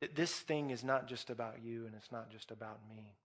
That 0.00 0.14
this 0.14 0.32
thing 0.32 0.70
is 0.70 0.84
not 0.84 1.08
just 1.08 1.30
about 1.30 1.56
you 1.64 1.86
and 1.86 1.94
it's 1.96 2.12
not 2.12 2.30
just 2.30 2.52
about 2.52 2.78
me. 2.88 3.16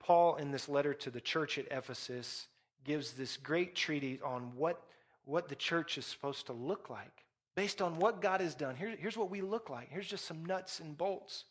Paul, 0.00 0.36
in 0.36 0.50
this 0.50 0.68
letter 0.68 0.94
to 0.94 1.10
the 1.10 1.20
church 1.20 1.58
at 1.58 1.70
Ephesus, 1.70 2.48
gives 2.84 3.12
this 3.12 3.36
great 3.36 3.76
treatise 3.76 4.20
on 4.24 4.56
what, 4.56 4.82
what 5.24 5.48
the 5.48 5.54
church 5.54 5.98
is 5.98 6.06
supposed 6.06 6.46
to 6.46 6.52
look 6.52 6.90
like 6.90 7.24
based 7.54 7.80
on 7.80 7.98
what 7.98 8.20
God 8.20 8.40
has 8.40 8.54
done. 8.56 8.74
Here, 8.74 8.96
here's 8.98 9.16
what 9.16 9.30
we 9.30 9.40
look 9.40 9.70
like. 9.70 9.88
Here's 9.90 10.08
just 10.08 10.24
some 10.24 10.44
nuts 10.44 10.80
and 10.80 10.96
bolts. 10.98 11.44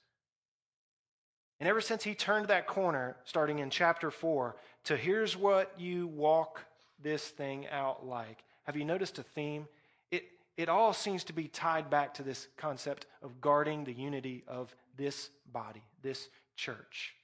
And 1.59 1.67
ever 1.67 1.81
since 1.81 2.03
he 2.03 2.15
turned 2.15 2.47
that 2.47 2.67
corner, 2.67 3.17
starting 3.25 3.59
in 3.59 3.69
chapter 3.69 4.11
4, 4.11 4.55
to 4.85 4.95
here's 4.95 5.35
what 5.35 5.73
you 5.77 6.07
walk 6.07 6.61
this 7.01 7.27
thing 7.27 7.67
out 7.67 8.05
like, 8.05 8.43
have 8.63 8.77
you 8.77 8.85
noticed 8.85 9.19
a 9.19 9.23
theme? 9.23 9.67
It, 10.11 10.23
it 10.57 10.69
all 10.69 10.93
seems 10.93 11.23
to 11.25 11.33
be 11.33 11.47
tied 11.47 11.89
back 11.89 12.13
to 12.15 12.23
this 12.23 12.47
concept 12.55 13.07
of 13.21 13.41
guarding 13.41 13.83
the 13.83 13.93
unity 13.93 14.43
of 14.47 14.73
this 14.97 15.29
body, 15.51 15.83
this 16.01 16.29
church. 16.55 17.15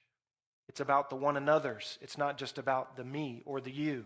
It's 0.68 0.80
about 0.80 1.08
the 1.08 1.16
one 1.16 1.36
another's, 1.36 1.98
it's 2.02 2.18
not 2.18 2.36
just 2.36 2.58
about 2.58 2.96
the 2.96 3.04
me 3.04 3.42
or 3.46 3.60
the 3.60 3.70
you. 3.70 4.04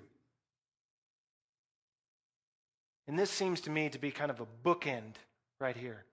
And 3.08 3.18
this 3.18 3.30
seems 3.30 3.60
to 3.62 3.70
me 3.70 3.88
to 3.88 3.98
be 3.98 4.12
kind 4.12 4.30
of 4.30 4.40
a 4.40 4.46
bookend 4.62 5.14
right 5.58 5.76
here 5.76 6.04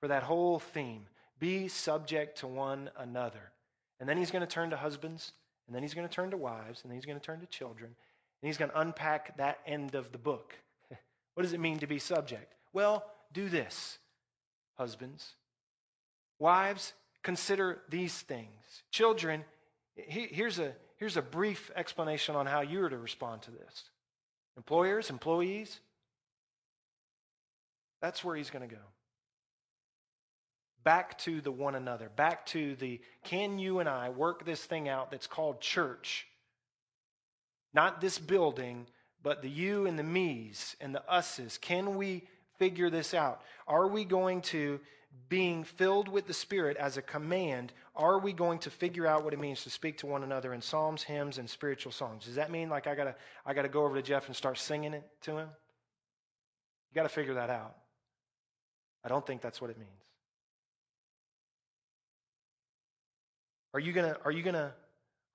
for 0.00 0.08
that 0.08 0.22
whole 0.22 0.58
theme. 0.58 1.02
Be 1.38 1.68
subject 1.68 2.38
to 2.38 2.46
one 2.46 2.88
another. 2.96 3.52
And 3.98 4.08
then 4.08 4.16
he's 4.16 4.30
going 4.30 4.42
to 4.42 4.46
turn 4.46 4.70
to 4.70 4.76
husbands, 4.76 5.32
and 5.66 5.74
then 5.74 5.82
he's 5.82 5.94
going 5.94 6.06
to 6.06 6.12
turn 6.12 6.30
to 6.30 6.36
wives, 6.36 6.82
and 6.82 6.90
then 6.90 6.96
he's 6.96 7.06
going 7.06 7.18
to 7.18 7.24
turn 7.24 7.40
to 7.40 7.46
children, 7.46 7.86
and 8.42 8.46
he's 8.46 8.58
going 8.58 8.70
to 8.70 8.80
unpack 8.80 9.36
that 9.38 9.60
end 9.66 9.94
of 9.94 10.12
the 10.12 10.18
book. 10.18 10.54
what 11.34 11.42
does 11.42 11.52
it 11.52 11.60
mean 11.60 11.78
to 11.78 11.86
be 11.86 11.98
subject? 11.98 12.54
Well, 12.72 13.04
do 13.32 13.48
this, 13.48 13.98
husbands. 14.74 15.34
Wives, 16.38 16.92
consider 17.22 17.82
these 17.88 18.20
things. 18.20 18.82
Children, 18.90 19.44
here's 19.96 20.58
a, 20.58 20.74
here's 20.98 21.16
a 21.16 21.22
brief 21.22 21.70
explanation 21.74 22.36
on 22.36 22.46
how 22.46 22.60
you 22.60 22.82
are 22.84 22.90
to 22.90 22.98
respond 22.98 23.42
to 23.42 23.50
this. 23.50 23.84
Employers, 24.56 25.10
employees, 25.10 25.80
That's 28.00 28.22
where 28.22 28.36
he's 28.36 28.50
going 28.50 28.68
to 28.68 28.74
go. 28.74 28.82
Back 30.86 31.18
to 31.18 31.40
the 31.40 31.50
one 31.50 31.74
another, 31.74 32.12
back 32.14 32.46
to 32.46 32.76
the 32.76 33.00
can 33.24 33.58
you 33.58 33.80
and 33.80 33.88
I 33.88 34.10
work 34.10 34.44
this 34.44 34.64
thing 34.64 34.88
out 34.88 35.10
that's 35.10 35.26
called 35.26 35.60
church? 35.60 36.28
Not 37.74 38.00
this 38.00 38.20
building, 38.20 38.86
but 39.20 39.42
the 39.42 39.48
you 39.50 39.86
and 39.86 39.98
the 39.98 40.04
me's 40.04 40.76
and 40.80 40.94
the 40.94 41.02
us's. 41.10 41.58
Can 41.58 41.96
we 41.96 42.22
figure 42.60 42.88
this 42.88 43.14
out? 43.14 43.42
Are 43.66 43.88
we 43.88 44.04
going 44.04 44.42
to, 44.42 44.78
being 45.28 45.64
filled 45.64 46.06
with 46.06 46.28
the 46.28 46.32
Spirit 46.32 46.76
as 46.76 46.96
a 46.96 47.02
command, 47.02 47.72
are 47.96 48.20
we 48.20 48.32
going 48.32 48.60
to 48.60 48.70
figure 48.70 49.08
out 49.08 49.24
what 49.24 49.32
it 49.32 49.40
means 49.40 49.64
to 49.64 49.70
speak 49.70 49.98
to 49.98 50.06
one 50.06 50.22
another 50.22 50.54
in 50.54 50.62
psalms, 50.62 51.02
hymns, 51.02 51.38
and 51.38 51.50
spiritual 51.50 51.90
songs? 51.90 52.26
Does 52.26 52.36
that 52.36 52.52
mean 52.52 52.68
like 52.68 52.86
I 52.86 52.94
gotta 52.94 53.16
I 53.44 53.54
gotta 53.54 53.68
go 53.68 53.84
over 53.84 53.96
to 53.96 54.02
Jeff 54.02 54.28
and 54.28 54.36
start 54.36 54.56
singing 54.56 54.94
it 54.94 55.02
to 55.22 55.32
him? 55.32 55.48
You 56.90 56.94
gotta 56.94 57.08
figure 57.08 57.34
that 57.34 57.50
out. 57.50 57.74
I 59.02 59.08
don't 59.08 59.26
think 59.26 59.40
that's 59.40 59.60
what 59.60 59.70
it 59.70 59.78
means. 59.78 60.05
Are 63.76 63.80
you 63.80 63.92
gonna 63.92 64.16
are 64.24 64.32
you 64.32 64.42
gonna 64.42 64.72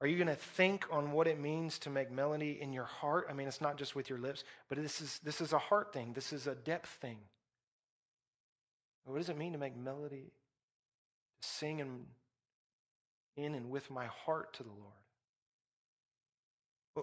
are 0.01 0.08
you 0.08 0.25
to 0.25 0.34
think 0.34 0.88
on 0.91 1.12
what 1.12 1.27
it 1.27 1.39
means 1.39 1.77
to 1.80 1.91
make 1.91 2.10
melody 2.12 2.58
in 2.60 2.73
your 2.73 2.86
heart? 2.86 3.27
I 3.30 3.34
mean, 3.34 3.47
it's 3.47 3.62
not 3.62 3.77
just 3.77 3.95
with 3.95 4.10
your 4.10 4.17
lips, 4.17 4.43
but 4.67 4.80
this 4.80 4.99
is, 4.99 5.19
this 5.23 5.41
is 5.41 5.54
a 5.54 5.60
heart 5.60 5.93
thing. 5.93 6.13
This 6.13 6.34
is 6.34 6.47
a 6.47 6.56
depth 6.56 6.89
thing. 7.01 7.17
What 9.06 9.19
does 9.19 9.30
it 9.30 9.38
mean 9.38 9.51
to 9.51 9.60
make 9.60 9.77
melody, 9.77 10.32
to 11.43 11.47
sing 11.47 11.80
in, 11.82 11.99
in 13.38 13.54
and 13.54 13.69
with 13.69 13.91
my 13.91 14.08
heart 14.08 14.54
to 14.56 14.63
the 14.63 14.69
Lord? 14.69 14.95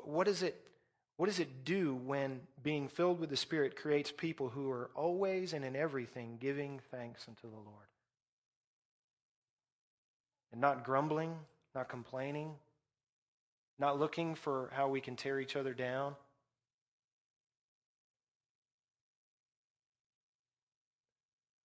What 0.05 0.27
does 0.27 0.43
it, 0.43 0.61
what 1.19 1.27
does 1.27 1.39
it 1.39 1.65
do 1.65 1.95
when 1.95 2.41
being 2.65 2.89
filled 2.89 3.21
with 3.21 3.31
the 3.31 3.37
Spirit 3.37 3.77
creates 3.77 4.11
people 4.11 4.49
who 4.49 4.73
are 4.73 4.91
always 4.97 5.53
and 5.53 5.65
in 5.65 5.77
everything 5.77 6.39
giving 6.41 6.81
thanks 6.91 7.27
unto 7.29 7.49
the 7.49 7.57
Lord? 7.57 7.88
And 10.53 10.61
not 10.61 10.85
grumbling, 10.85 11.35
not 11.75 11.89
complaining, 11.89 12.55
not 13.79 13.99
looking 13.99 14.35
for 14.35 14.71
how 14.73 14.89
we 14.89 15.01
can 15.01 15.17
tear 15.17 15.39
each 15.41 15.57
other 15.57 15.75
down. 15.75 16.15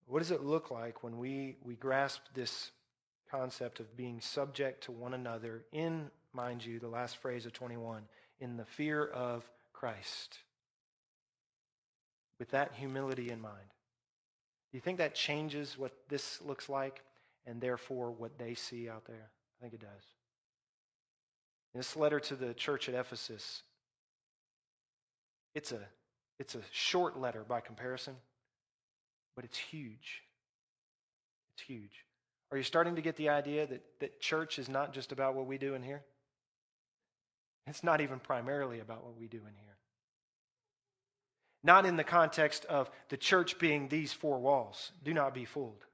What 0.06 0.20
does 0.20 0.30
it 0.30 0.44
look 0.44 0.70
like 0.70 1.02
when 1.02 1.18
we, 1.18 1.56
we 1.64 1.74
grasp 1.74 2.20
this 2.34 2.70
concept 3.30 3.80
of 3.80 3.96
being 3.96 4.20
subject 4.20 4.84
to 4.84 4.92
one 4.92 5.14
another 5.14 5.64
in, 5.72 6.10
mind 6.32 6.64
you, 6.64 6.78
the 6.78 6.88
last 6.88 7.16
phrase 7.16 7.46
of 7.46 7.52
21, 7.52 8.02
in 8.38 8.56
the 8.56 8.64
fear 8.64 9.04
of 9.06 9.44
Christ? 9.72 10.38
With 12.38 12.50
that 12.50 12.74
humility 12.74 13.30
in 13.30 13.40
mind. 13.40 13.66
Do 14.70 14.76
you 14.76 14.80
think 14.80 14.98
that 14.98 15.14
changes 15.14 15.78
what 15.78 15.92
this 16.08 16.40
looks 16.42 16.68
like 16.68 17.02
and 17.46 17.60
therefore 17.60 18.10
what 18.10 18.38
they 18.38 18.54
see 18.54 18.88
out 18.88 19.04
there? 19.06 19.30
I 19.58 19.62
think 19.62 19.74
it 19.74 19.80
does. 19.80 20.04
In 21.74 21.80
this 21.80 21.96
letter 21.96 22.20
to 22.20 22.36
the 22.36 22.54
church 22.54 22.88
at 22.88 22.94
Ephesus, 22.94 23.62
it's 25.54 25.72
a, 25.72 25.80
it's 26.38 26.54
a 26.54 26.60
short 26.70 27.18
letter 27.18 27.44
by 27.46 27.60
comparison, 27.60 28.14
but 29.36 29.44
it's 29.44 29.58
huge. 29.58 30.22
It's 31.56 31.66
huge. 31.66 32.04
Are 32.50 32.56
you 32.56 32.62
starting 32.62 32.96
to 32.96 33.02
get 33.02 33.16
the 33.16 33.28
idea 33.28 33.66
that, 33.66 33.82
that 34.00 34.20
church 34.20 34.58
is 34.58 34.68
not 34.68 34.92
just 34.92 35.12
about 35.12 35.34
what 35.34 35.46
we 35.46 35.58
do 35.58 35.74
in 35.74 35.82
here? 35.82 36.02
It's 37.66 37.82
not 37.82 38.00
even 38.00 38.20
primarily 38.20 38.80
about 38.80 39.04
what 39.04 39.18
we 39.18 39.26
do 39.26 39.38
in 39.38 39.54
here. 39.54 39.76
Not 41.62 41.86
in 41.86 41.96
the 41.96 42.04
context 42.04 42.66
of 42.66 42.90
the 43.08 43.16
church 43.16 43.58
being 43.58 43.88
these 43.88 44.12
four 44.12 44.38
walls. 44.38 44.92
Do 45.02 45.14
not 45.14 45.32
be 45.32 45.46
fooled. 45.46 45.84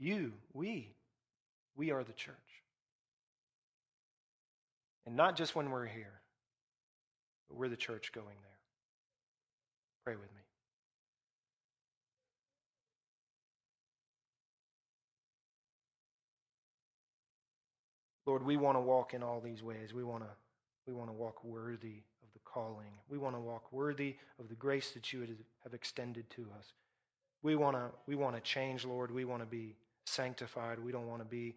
You, 0.00 0.32
we, 0.54 0.94
we 1.76 1.90
are 1.90 2.02
the 2.02 2.14
church. 2.14 2.34
And 5.06 5.14
not 5.14 5.36
just 5.36 5.54
when 5.54 5.70
we're 5.70 5.86
here, 5.86 6.20
but 7.48 7.58
we're 7.58 7.68
the 7.68 7.76
church 7.76 8.10
going 8.12 8.26
there. 8.26 8.58
Pray 10.04 10.14
with 10.14 10.32
me. 10.34 10.40
Lord, 18.24 18.44
we 18.44 18.56
want 18.56 18.76
to 18.76 18.80
walk 18.80 19.12
in 19.12 19.22
all 19.22 19.40
these 19.40 19.62
ways. 19.62 19.92
We 19.92 20.04
want 20.04 20.22
to, 20.22 20.30
we 20.86 20.94
want 20.94 21.10
to 21.10 21.12
walk 21.12 21.44
worthy 21.44 22.04
of 22.22 22.32
the 22.32 22.38
calling. 22.44 22.92
We 23.10 23.18
want 23.18 23.34
to 23.34 23.40
walk 23.40 23.70
worthy 23.72 24.16
of 24.38 24.48
the 24.48 24.54
grace 24.54 24.92
that 24.92 25.12
you 25.12 25.26
have 25.64 25.74
extended 25.74 26.30
to 26.30 26.42
us. 26.58 26.72
We 27.42 27.56
want 27.56 27.76
to, 27.76 27.90
we 28.06 28.14
want 28.14 28.36
to 28.36 28.40
change, 28.40 28.84
Lord. 28.84 29.10
We 29.10 29.24
want 29.24 29.42
to 29.42 29.46
be 29.46 29.74
sanctified. 30.04 30.78
We 30.78 30.92
don't 30.92 31.06
want 31.06 31.22
to 31.22 31.28
be 31.28 31.54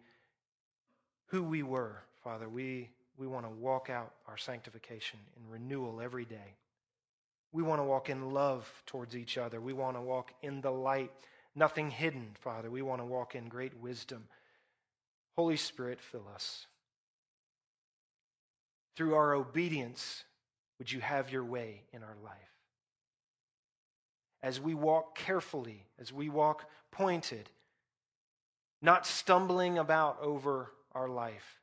who 1.26 1.42
we 1.42 1.62
were, 1.62 2.02
Father. 2.22 2.48
We 2.48 2.90
we 3.16 3.26
want 3.26 3.46
to 3.46 3.50
walk 3.50 3.90
out 3.90 4.12
our 4.26 4.36
sanctification 4.36 5.20
in 5.36 5.50
renewal 5.50 6.00
every 6.00 6.24
day. 6.24 6.56
We 7.52 7.62
want 7.62 7.78
to 7.80 7.84
walk 7.84 8.10
in 8.10 8.32
love 8.32 8.68
towards 8.86 9.14
each 9.14 9.38
other. 9.38 9.60
We 9.60 9.72
want 9.72 9.96
to 9.96 10.00
walk 10.00 10.32
in 10.42 10.60
the 10.60 10.72
light, 10.72 11.12
nothing 11.54 11.90
hidden, 11.90 12.30
Father. 12.40 12.70
We 12.70 12.82
want 12.82 13.00
to 13.00 13.06
walk 13.06 13.36
in 13.36 13.48
great 13.48 13.72
wisdom. 13.80 14.24
Holy 15.36 15.56
Spirit, 15.56 16.00
fill 16.00 16.26
us. 16.34 16.66
Through 18.96 19.14
our 19.14 19.34
obedience, 19.34 20.24
would 20.78 20.90
you 20.90 21.00
have 21.00 21.30
your 21.30 21.44
way 21.44 21.82
in 21.92 22.02
our 22.02 22.16
life? 22.24 22.34
As 24.42 24.60
we 24.60 24.74
walk 24.74 25.16
carefully, 25.16 25.86
as 26.00 26.12
we 26.12 26.28
walk 26.28 26.68
pointed, 26.90 27.48
not 28.84 29.06
stumbling 29.06 29.78
about 29.78 30.20
over 30.20 30.70
our 30.92 31.08
life, 31.08 31.58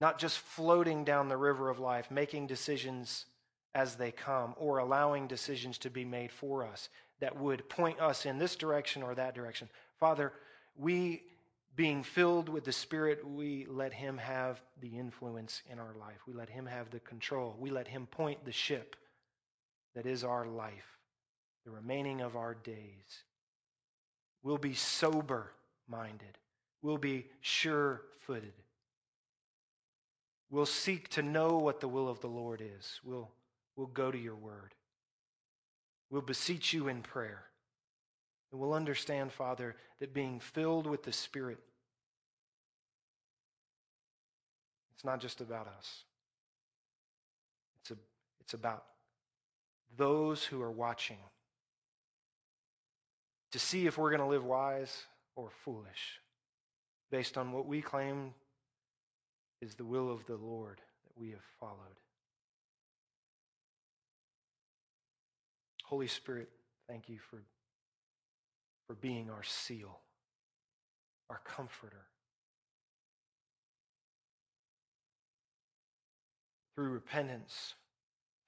not 0.00 0.16
just 0.16 0.38
floating 0.38 1.02
down 1.02 1.28
the 1.28 1.36
river 1.36 1.68
of 1.68 1.80
life, 1.80 2.08
making 2.08 2.46
decisions 2.46 3.26
as 3.74 3.96
they 3.96 4.12
come, 4.12 4.54
or 4.56 4.78
allowing 4.78 5.26
decisions 5.26 5.76
to 5.76 5.90
be 5.90 6.04
made 6.04 6.30
for 6.30 6.64
us 6.64 6.88
that 7.18 7.36
would 7.36 7.68
point 7.68 8.00
us 8.00 8.26
in 8.26 8.38
this 8.38 8.54
direction 8.54 9.02
or 9.02 9.12
that 9.16 9.34
direction. 9.34 9.68
Father, 9.98 10.32
we, 10.76 11.22
being 11.74 12.04
filled 12.04 12.48
with 12.48 12.64
the 12.64 12.70
Spirit, 12.70 13.28
we 13.28 13.66
let 13.68 13.92
Him 13.92 14.16
have 14.18 14.62
the 14.80 14.96
influence 14.96 15.62
in 15.68 15.80
our 15.80 15.96
life. 15.98 16.20
We 16.28 16.34
let 16.34 16.48
Him 16.48 16.66
have 16.66 16.90
the 16.90 17.00
control. 17.00 17.56
We 17.58 17.70
let 17.70 17.88
Him 17.88 18.06
point 18.06 18.44
the 18.44 18.52
ship 18.52 18.94
that 19.96 20.06
is 20.06 20.22
our 20.22 20.46
life, 20.46 20.98
the 21.64 21.72
remaining 21.72 22.20
of 22.20 22.36
our 22.36 22.54
days. 22.54 23.24
We'll 24.44 24.58
be 24.58 24.74
sober 24.74 25.50
minded, 25.88 26.38
we'll 26.82 26.98
be 26.98 27.26
sure 27.40 28.02
footed. 28.20 28.52
We'll 30.50 30.66
seek 30.66 31.08
to 31.10 31.22
know 31.22 31.56
what 31.56 31.80
the 31.80 31.88
will 31.88 32.08
of 32.08 32.20
the 32.20 32.28
Lord 32.28 32.62
is. 32.62 33.00
We'll, 33.02 33.28
we'll 33.74 33.88
go 33.88 34.12
to 34.12 34.18
your 34.18 34.36
word. 34.36 34.74
We'll 36.10 36.22
beseech 36.22 36.72
you 36.72 36.86
in 36.86 37.02
prayer. 37.02 37.42
And 38.52 38.60
we'll 38.60 38.74
understand, 38.74 39.32
Father, 39.32 39.74
that 39.98 40.14
being 40.14 40.38
filled 40.38 40.86
with 40.86 41.02
the 41.02 41.12
Spirit, 41.12 41.58
it's 44.94 45.04
not 45.04 45.20
just 45.20 45.40
about 45.40 45.66
us. 45.66 46.04
It's, 47.80 47.90
a, 47.90 47.96
it's 48.40 48.54
about 48.54 48.84
those 49.96 50.44
who 50.44 50.62
are 50.62 50.70
watching 50.70 51.18
to 53.54 53.60
see 53.60 53.86
if 53.86 53.96
we're 53.96 54.10
going 54.10 54.20
to 54.20 54.26
live 54.26 54.44
wise 54.44 55.04
or 55.36 55.48
foolish 55.64 56.18
based 57.12 57.38
on 57.38 57.52
what 57.52 57.68
we 57.68 57.80
claim 57.80 58.34
is 59.62 59.76
the 59.76 59.84
will 59.84 60.10
of 60.10 60.26
the 60.26 60.34
Lord 60.34 60.78
that 60.78 61.12
we 61.16 61.30
have 61.30 61.44
followed. 61.60 61.76
Holy 65.84 66.08
Spirit, 66.08 66.48
thank 66.88 67.08
you 67.08 67.20
for, 67.30 67.44
for 68.88 68.94
being 68.94 69.30
our 69.30 69.44
seal, 69.44 70.00
our 71.30 71.40
comforter. 71.44 72.06
Through 76.74 76.88
repentance, 76.88 77.74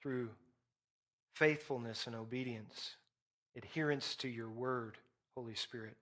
through 0.01 0.27
faithfulness 1.33 2.07
and 2.07 2.15
obedience, 2.17 2.97
adherence 3.57 4.15
to 4.17 4.27
your 4.27 4.49
word, 4.49 4.97
Holy 5.35 5.55
Spirit, 5.55 5.97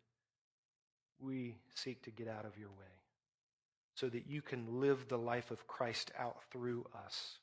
we 1.19 1.57
seek 1.73 2.03
to 2.03 2.11
get 2.11 2.27
out 2.27 2.45
of 2.45 2.57
your 2.57 2.69
way 2.69 2.85
so 3.95 4.09
that 4.09 4.27
you 4.27 4.41
can 4.41 4.81
live 4.81 5.07
the 5.07 5.17
life 5.17 5.51
of 5.51 5.65
Christ 5.67 6.11
out 6.19 6.37
through 6.51 6.85
us 7.05 7.39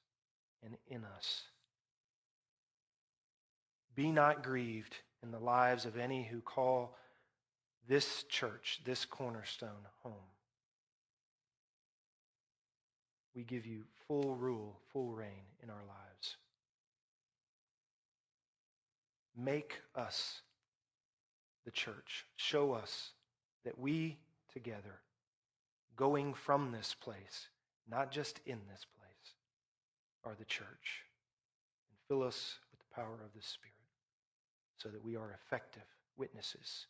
and 0.63 0.77
in 0.87 1.05
us. 1.17 1.43
Be 3.95 4.11
not 4.13 4.43
grieved 4.43 4.97
in 5.23 5.31
the 5.31 5.39
lives 5.39 5.87
of 5.87 5.97
any 5.97 6.25
who 6.25 6.41
call 6.41 6.97
this 7.89 8.25
church, 8.25 8.81
this 8.85 9.05
cornerstone, 9.05 9.71
home. 10.03 10.13
We 13.35 13.45
give 13.45 13.67
you 13.67 13.85
full 14.07 14.37
rule, 14.37 14.79
full 14.93 15.13
reign 15.13 15.47
in 15.63 15.71
our 15.71 15.85
lives. 15.89 16.12
Make 19.37 19.81
us 19.95 20.43
the 21.65 21.71
church. 21.71 22.27
Show 22.37 22.73
us 22.73 23.13
that 23.65 23.79
we 23.79 24.19
together, 24.53 25.01
going 25.97 26.35
from 26.35 26.73
this 26.73 26.95
place, 26.95 27.49
not 27.89 28.11
just 28.11 28.41
in 28.47 28.59
this 28.71 28.85
place, 28.99 29.35
are 30.25 30.35
the 30.39 30.45
church. 30.45 31.05
And 31.89 31.99
fill 32.09 32.27
us 32.27 32.59
with 32.71 32.81
the 32.81 32.95
power 32.95 33.15
of 33.25 33.33
the 33.35 33.43
Spirit 33.43 33.73
so 34.79 34.89
that 34.89 35.05
we 35.05 35.17
are 35.17 35.33
effective 35.33 35.83
witnesses 36.17 36.87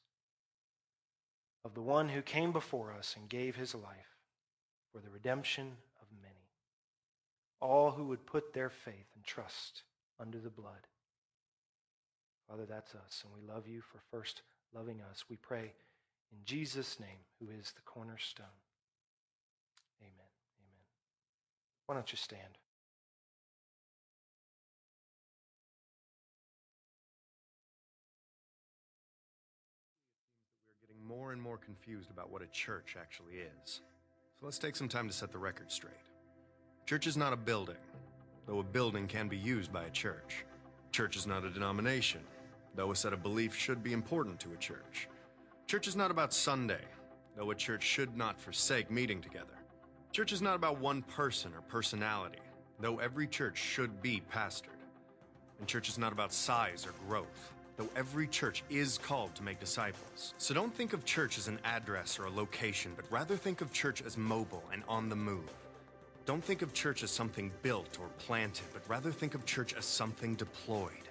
of 1.65 1.75
the 1.75 1.83
one 1.83 2.09
who 2.09 2.23
came 2.23 2.53
before 2.53 2.93
us 2.93 3.15
and 3.17 3.29
gave 3.29 3.55
his 3.55 3.75
life 3.75 4.17
for 4.93 5.01
the 5.01 5.11
redemption 5.11 5.73
of 6.01 6.09
many. 6.21 6.35
All 7.61 7.93
who 7.93 8.05
would 8.07 8.27
put 8.27 8.53
their 8.53 8.71
faith 8.71 9.07
and 9.15 9.25
trust 9.25 9.83
under 10.19 10.39
the 10.39 10.51
blood. 10.51 10.87
Father, 12.53 12.67
that's 12.69 12.95
us, 12.95 13.25
and 13.25 13.33
we 13.33 13.51
love 13.51 13.67
you 13.67 13.81
for 13.81 13.99
first 14.11 14.43
loving 14.75 15.01
us. 15.11 15.25
We 15.31 15.37
pray 15.37 15.73
in 16.31 16.39
Jesus' 16.45 17.01
name, 17.01 17.09
who 17.41 17.47
is 17.47 17.73
the 17.75 17.81
cornerstone. 17.87 18.45
Amen. 20.03 20.13
Amen. 20.61 20.85
Why 21.87 21.95
don't 21.95 22.13
you 22.13 22.19
stand? 22.19 22.43
We're 30.69 30.89
getting 30.89 31.09
more 31.09 31.33
and 31.33 31.41
more 31.41 31.57
confused 31.57 32.11
about 32.11 32.31
what 32.31 32.43
a 32.43 32.49
church 32.49 32.97
actually 33.01 33.37
is. 33.37 33.81
So 34.39 34.45
let's 34.45 34.59
take 34.59 34.77
some 34.77 34.91
time 34.91 35.09
to 35.09 35.15
set 35.15 35.33
the 35.33 35.39
record 35.39 35.73
straight. 35.73 35.95
Church 36.85 37.07
is 37.07 37.17
not 37.17 37.33
a 37.33 37.37
building, 37.37 37.77
though 38.47 38.59
a 38.59 38.63
building 38.63 39.07
can 39.07 39.27
be 39.27 39.39
used 39.39 39.73
by 39.73 39.85
a 39.85 39.91
church. 39.91 40.45
Church 40.91 41.17
is 41.17 41.27
not 41.27 41.45
a 41.45 41.49
denomination, 41.49 42.21
though 42.75 42.91
a 42.91 42.97
set 42.97 43.13
of 43.13 43.23
beliefs 43.23 43.57
should 43.57 43.83
be 43.83 43.93
important 43.93 44.41
to 44.41 44.53
a 44.53 44.57
church. 44.57 45.09
Church 45.67 45.87
is 45.87 45.97
not 45.97 46.11
about 46.11 46.33
Sunday, 46.33 46.85
though 47.37 47.51
a 47.51 47.55
church 47.55 47.83
should 47.83 48.17
not 48.17 48.41
forsake 48.41 48.91
meeting 48.91 49.21
together. 49.21 49.59
Church 50.13 50.33
is 50.33 50.43
not 50.43 50.57
about 50.57 50.79
one 50.79 51.03
person 51.03 51.53
or 51.55 51.63
personality, 51.63 52.39
though 52.81 52.99
every 52.99 53.27
church 53.27 53.57
should 53.57 54.03
be 54.03 54.23
pastored. 54.33 54.69
And 55.59 55.69
church 55.69 55.89
is 55.89 55.99
not 55.99 56.13
about 56.13 56.33
size 56.33 56.87
or 56.87 56.93
growth, 57.09 57.53
though 57.77 57.89
every 57.97 58.27
church 58.27 58.65
is 58.69 58.99
called 58.99 59.35
to 59.37 59.43
make 59.43 59.61
disciples. 59.61 60.35
So 60.39 60.53
don't 60.53 60.75
think 60.75 60.93
of 60.93 61.05
church 61.05 61.39
as 61.39 61.49
an 61.49 61.59
address 61.65 62.19
or 62.19 62.27
a 62.27 62.31
location, 62.31 62.93
but 62.97 63.11
rather 63.11 63.37
think 63.37 63.61
of 63.61 63.73
church 63.73 64.03
as 64.03 64.19
mobile 64.19 64.65
and 64.73 64.83
on 64.89 65.09
the 65.09 65.17
move. 65.17 65.51
Don't 66.27 66.45
think 66.45 66.63
of 66.63 66.73
church 66.73 67.03
as 67.03 67.11
something 67.11 67.51
built 67.63 67.99
or 68.01 68.09
planted, 68.19 68.67
but 68.73 68.83
rather 68.89 69.11
think 69.11 69.35
of 69.35 69.45
church 69.45 69.75
as 69.75 69.85
something 69.85 70.35
deployed. 70.35 71.02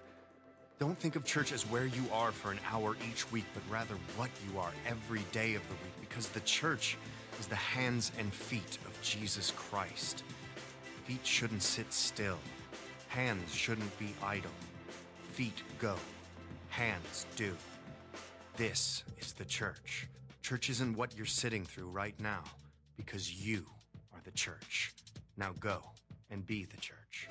Don't 0.81 0.97
think 0.97 1.15
of 1.15 1.23
church 1.23 1.51
as 1.51 1.61
where 1.69 1.85
you 1.85 2.03
are 2.11 2.31
for 2.31 2.51
an 2.51 2.57
hour 2.67 2.97
each 3.07 3.31
week, 3.31 3.45
but 3.53 3.61
rather 3.69 3.93
what 4.17 4.31
you 4.43 4.57
are 4.57 4.71
every 4.87 5.21
day 5.31 5.53
of 5.53 5.61
the 5.67 5.75
week, 5.75 5.93
because 6.01 6.27
the 6.29 6.39
church 6.39 6.97
is 7.39 7.45
the 7.45 7.55
hands 7.55 8.11
and 8.17 8.33
feet 8.33 8.79
of 8.87 8.99
Jesus 9.03 9.53
Christ. 9.55 10.23
Feet 11.05 11.23
shouldn't 11.23 11.61
sit 11.61 11.93
still, 11.93 12.39
hands 13.09 13.53
shouldn't 13.53 13.95
be 13.99 14.15
idle. 14.23 14.49
Feet 15.33 15.61
go, 15.77 15.97
hands 16.69 17.27
do. 17.35 17.55
This 18.57 19.03
is 19.19 19.33
the 19.33 19.45
church. 19.45 20.07
Church 20.41 20.67
isn't 20.71 20.97
what 20.97 21.15
you're 21.15 21.27
sitting 21.27 21.63
through 21.63 21.89
right 21.89 22.19
now, 22.19 22.41
because 22.97 23.45
you 23.45 23.67
are 24.15 24.21
the 24.23 24.31
church. 24.31 24.95
Now 25.37 25.51
go 25.59 25.83
and 26.31 26.43
be 26.43 26.65
the 26.65 26.77
church. 26.77 27.27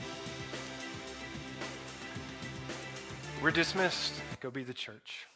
We're 3.42 3.50
dismissed. 3.50 4.12
Go 4.40 4.50
be 4.50 4.64
the 4.64 4.74
church. 4.74 5.26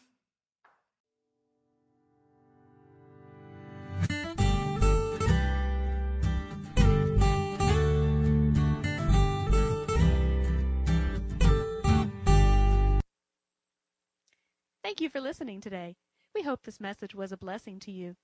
Thank 14.82 15.00
you 15.00 15.08
for 15.08 15.22
listening 15.22 15.62
today. 15.62 15.96
We 16.34 16.42
hope 16.42 16.64
this 16.64 16.78
message 16.78 17.14
was 17.14 17.32
a 17.32 17.38
blessing 17.38 17.80
to 17.80 17.90
you. 17.90 18.16